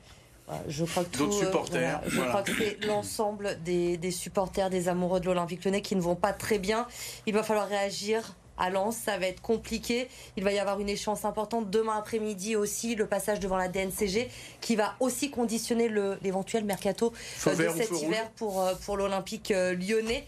Je 0.67 0.83
crois 0.83 1.03
que 1.03 1.15
d'autres 1.15 1.45
supporters. 1.45 1.97
Euh, 1.97 1.99
voilà, 1.99 2.09
je 2.09 2.15
voilà. 2.15 2.31
crois 2.31 2.41
que 2.41 2.51
c'est 2.57 2.85
l'ensemble 2.87 3.61
des, 3.63 3.97
des, 3.97 4.11
supporters, 4.11 4.69
des 4.69 4.89
amoureux 4.89 5.19
de 5.19 5.25
l'Olympique 5.25 5.63
Lyonnais 5.63 5.81
qui 5.81 5.95
ne 5.95 6.01
vont 6.01 6.15
pas 6.15 6.33
très 6.33 6.57
bien. 6.57 6.87
Il 7.27 7.33
va 7.33 7.43
falloir 7.43 7.67
réagir 7.67 8.35
à 8.59 8.69
Lens, 8.69 8.97
ça 8.97 9.17
va 9.17 9.27
être 9.27 9.41
compliqué. 9.41 10.07
Il 10.37 10.43
va 10.43 10.51
y 10.51 10.59
avoir 10.59 10.79
une 10.79 10.89
échéance 10.89 11.25
importante 11.25 11.69
demain 11.69 11.97
après-midi 11.97 12.55
aussi, 12.55 12.95
le 12.95 13.07
passage 13.07 13.39
devant 13.39 13.57
la 13.57 13.67
DNCG 13.67 14.29
qui 14.61 14.75
va 14.75 14.95
aussi 14.99 15.31
conditionner 15.31 15.89
l'éventuel 16.21 16.65
mercato 16.65 17.13
Feu 17.15 17.51
de 17.51 17.69
cet 17.69 17.89
hiver 18.01 18.23
rouge. 18.23 18.31
pour, 18.35 18.61
euh, 18.61 18.73
pour 18.85 18.97
l'Olympique 18.97 19.49
lyonnais. 19.49 20.25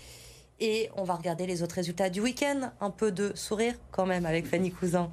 Et 0.60 0.90
on 0.96 1.04
va 1.04 1.16
regarder 1.16 1.48
les 1.48 1.64
autres 1.64 1.76
résultats 1.76 2.10
du 2.10 2.22
week-end. 2.22 2.72
Un 2.80 2.92
peu 2.92 3.12
de 3.12 3.32
sourire 3.36 3.74
quand 3.92 4.06
même 4.06 4.28
avec 4.28 4.46
Fanny 4.46 4.72
Cousin. 4.72 5.10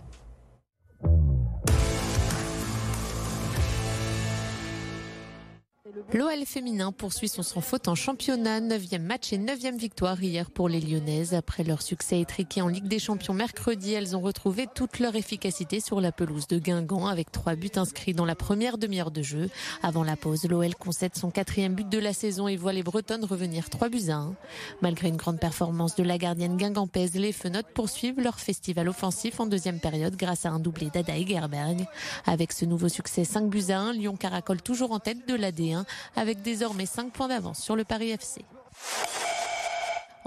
L'OL 6.13 6.45
féminin 6.45 6.93
poursuit 6.93 7.29
son 7.29 7.43
sans 7.43 7.61
faute 7.61 7.89
en 7.89 7.95
championnat. 7.95 8.61
9e 8.61 9.01
match 9.01 9.33
et 9.33 9.39
9e 9.39 9.79
victoire 9.79 10.23
hier 10.23 10.51
pour 10.51 10.69
les 10.69 10.81
Lyonnaises. 10.81 11.35
Après 11.35 11.65
leur 11.65 11.83
succès 11.83 12.21
étriqué 12.21 12.63
en 12.63 12.69
Ligue 12.69 12.89
des 12.89 12.99
Champions 12.99 13.35
mercredi, 13.35 13.93
elles 13.93 14.17
ont 14.17 14.21
retrouvé 14.21 14.67
toute 14.75 14.99
leur 14.99 15.17
efficacité 15.17 15.81
sur 15.81 16.01
la 16.01 16.13
pelouse 16.13 16.47
de 16.47 16.59
Guingamp 16.59 17.07
avec 17.07 17.33
trois 17.33 17.55
buts 17.55 17.71
inscrits 17.77 18.15
dans 18.15 18.25
la 18.25 18.35
première 18.35 18.79
demi-heure 18.79 19.11
de 19.11 19.23
jeu. 19.23 19.51
Avant 19.83 20.03
la 20.03 20.17
pause, 20.17 20.45
l'OL 20.45 20.75
concède 20.75 21.15
son 21.15 21.31
quatrième 21.31 21.75
but 21.75 21.89
de 21.89 21.99
la 21.99 22.13
saison 22.13 22.49
et 22.49 22.57
voit 22.57 22.73
les 22.73 22.83
Bretonnes 22.83 23.25
revenir 23.25 23.71
3 23.71 23.89
buts 23.89 24.11
à 24.11 24.17
1. 24.17 24.35
Malgré 24.83 25.09
une 25.09 25.17
grande 25.17 25.41
performance 25.41 25.95
de 25.95 26.03
la 26.03 26.19
gardienne 26.19 26.57
guingampaise, 26.57 27.15
les 27.15 27.33
Fenotes 27.33 27.73
poursuivent 27.75 28.21
leur 28.21 28.41
festival 28.41 28.89
offensif 28.89 29.41
en 29.41 29.47
deuxième 29.47 29.81
période 29.81 30.17
grâce 30.17 30.47
à 30.47 30.51
un 30.51 30.59
doublé 30.59 30.91
d'Ada 30.91 31.17
Egerberg. 31.17 31.87
Avec 32.27 32.53
ce 32.53 32.65
nouveau 32.65 32.89
succès 32.89 33.25
5 33.25 33.49
buts 33.49 33.71
à 33.71 33.81
1, 33.81 33.93
Lyon 33.93 34.17
caracole 34.17 34.63
toujours 34.63 34.93
en 34.93 34.99
tête 34.99 35.27
de 35.29 35.35
la 35.35 35.53
D1 35.53 35.78
avec 36.17 36.43
désormais 36.43 36.87
5 36.87 37.13
points 37.13 37.29
d'avance 37.29 37.61
sur 37.61 37.77
le 37.77 37.85
Paris 37.85 38.11
FC. 38.11 38.45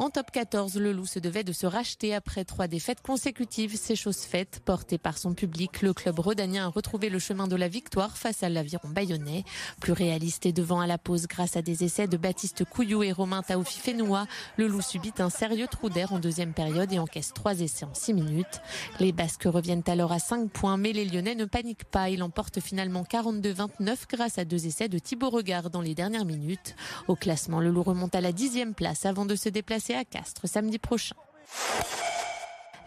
En 0.01 0.09
top 0.09 0.31
14, 0.31 0.77
le 0.77 0.93
Loup 0.93 1.05
se 1.05 1.19
devait 1.19 1.43
de 1.43 1.53
se 1.53 1.67
racheter 1.67 2.15
après 2.15 2.43
trois 2.43 2.67
défaites 2.67 3.03
consécutives. 3.03 3.77
C'est 3.79 3.95
chose 3.95 4.21
faite. 4.21 4.59
Porté 4.65 4.97
par 4.97 5.19
son 5.19 5.35
public, 5.35 5.83
le 5.83 5.93
club 5.93 6.17
rhodanien 6.17 6.65
a 6.65 6.69
retrouvé 6.69 7.09
le 7.09 7.19
chemin 7.19 7.47
de 7.47 7.55
la 7.55 7.67
victoire 7.67 8.17
face 8.17 8.41
à 8.41 8.49
l'aviron 8.49 8.89
bayonnais. 8.89 9.43
Plus 9.79 9.91
réaliste 9.93 10.47
et 10.47 10.53
devant 10.53 10.79
à 10.79 10.87
la 10.87 10.97
pause 10.97 11.27
grâce 11.27 11.55
à 11.55 11.61
des 11.61 11.83
essais 11.83 12.07
de 12.07 12.17
Baptiste 12.17 12.65
Couillou 12.65 13.03
et 13.03 13.11
Romain 13.11 13.43
Taoufi 13.43 13.79
Fenoua, 13.79 14.25
le 14.57 14.65
Loup 14.65 14.81
subit 14.81 15.13
un 15.19 15.29
sérieux 15.29 15.67
trou 15.69 15.89
d'air 15.89 16.13
en 16.13 16.17
deuxième 16.17 16.53
période 16.53 16.91
et 16.91 16.97
encaisse 16.97 17.31
trois 17.31 17.59
essais 17.59 17.85
en 17.85 17.93
six 17.93 18.15
minutes. 18.15 18.59
Les 18.99 19.11
Basques 19.11 19.45
reviennent 19.45 19.83
alors 19.85 20.13
à 20.13 20.17
5 20.17 20.49
points, 20.49 20.77
mais 20.77 20.93
les 20.93 21.05
Lyonnais 21.05 21.35
ne 21.35 21.45
paniquent 21.45 21.85
pas. 21.85 22.09
Ils 22.09 22.23
emportent 22.23 22.59
finalement 22.59 23.03
42-29 23.03 23.97
grâce 24.09 24.39
à 24.39 24.45
deux 24.45 24.65
essais 24.65 24.89
de 24.89 24.97
Thibaut 24.97 25.29
Regard 25.29 25.69
dans 25.69 25.81
les 25.81 25.93
dernières 25.93 26.25
minutes. 26.25 26.75
Au 27.07 27.15
classement, 27.15 27.59
le 27.59 27.69
Loup 27.69 27.83
remonte 27.83 28.15
à 28.15 28.21
la 28.21 28.31
dixième 28.31 28.73
place 28.73 29.05
avant 29.05 29.27
de 29.27 29.35
se 29.35 29.47
déplacer 29.47 29.90
à 29.93 30.05
Castres 30.05 30.47
samedi 30.47 30.79
prochain. 30.79 31.15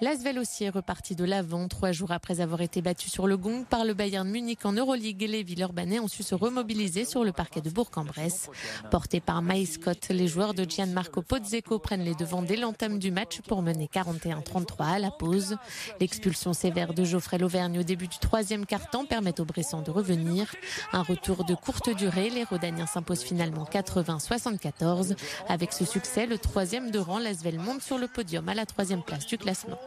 L'Asvel 0.01 0.39
aussi 0.41 0.65
est 0.65 0.71
reparti 0.71 1.15
de 1.15 1.25
l'avant. 1.25 1.69
Trois 1.69 1.93
jours 1.93 2.11
après 2.11 2.41
avoir 2.41 2.61
été 2.61 2.83
battu 2.83 3.09
sur 3.09 3.29
le 3.29 3.37
gong 3.37 3.65
par 3.65 3.85
le 3.85 3.95
Bayern 3.95 4.29
Munich 4.29 4.65
en 4.65 4.73
Euroleague, 4.73 5.23
les 5.23 5.45
Villeurbanais 5.45 6.01
ont 6.01 6.09
su 6.09 6.25
se 6.25 6.35
remobiliser 6.35 7.05
sur 7.05 7.23
le 7.23 7.31
parquet 7.31 7.61
de 7.61 7.71
Bourg-en-Bresse. 7.71 8.51
Portés 8.91 9.21
par 9.21 9.41
Maïs 9.41 9.75
Scott, 9.75 10.09
les 10.11 10.27
joueurs 10.27 10.53
de 10.53 10.65
Gianmarco 10.65 11.23
Pozzeco 11.23 11.79
prennent 11.79 12.03
les 12.03 12.17
devants 12.17 12.43
dès 12.43 12.57
l'entame 12.57 12.99
du 12.99 13.13
match 13.13 13.41
pour 13.43 13.63
mener 13.63 13.89
41-33 13.93 14.95
à 14.97 14.99
la 14.99 15.13
pause. 15.13 15.57
L'expulsion 16.01 16.53
sévère 16.53 16.93
de 16.93 17.05
Geoffrey 17.05 17.39
Lauvergne 17.39 17.79
au 17.79 17.85
début 17.85 18.09
du 18.09 18.19
troisième 18.19 18.67
quart-temps 18.67 19.07
permet 19.07 19.41
aux 19.41 19.45
Bressans 19.45 19.83
de 19.83 19.93
revenir. 19.93 20.53
Un 20.93 21.03
retour 21.03 21.45
de 21.45 21.55
courte 21.55 21.95
durée, 21.97 22.31
les 22.31 22.45
Rodaniens 22.45 22.87
s'imposent 22.87 23.23
finalement 23.23 23.65
80-74. 23.65 25.17
Avec 25.49 25.73
ce 25.73 25.85
succès, 25.85 26.27
le 26.27 26.39
troisième 26.39 26.91
de 26.91 26.99
rang, 26.99 27.19
l'Asvel 27.19 27.61
monte 27.61 27.83
sur 27.83 27.97
le 27.97 28.09
podium 28.09 28.49
à 28.49 28.55
la 28.55 28.67
troisième 28.67 29.03
place 29.03 29.27
du 29.27 29.39
classement. 29.39 29.79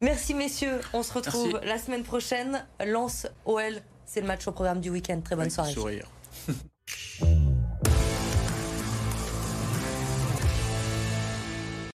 Merci 0.00 0.34
messieurs, 0.34 0.80
on 0.92 1.02
se 1.02 1.12
retrouve 1.12 1.60
la 1.64 1.76
semaine 1.76 2.04
prochaine. 2.04 2.64
Lance 2.84 3.26
OL, 3.46 3.82
c'est 4.06 4.20
le 4.20 4.28
match 4.28 4.46
au 4.46 4.52
programme 4.52 4.80
du 4.80 4.90
week-end. 4.90 5.20
Très 5.20 5.34
bonne 5.34 5.50
soirée. 5.50 5.72
Sourire. 5.72 6.08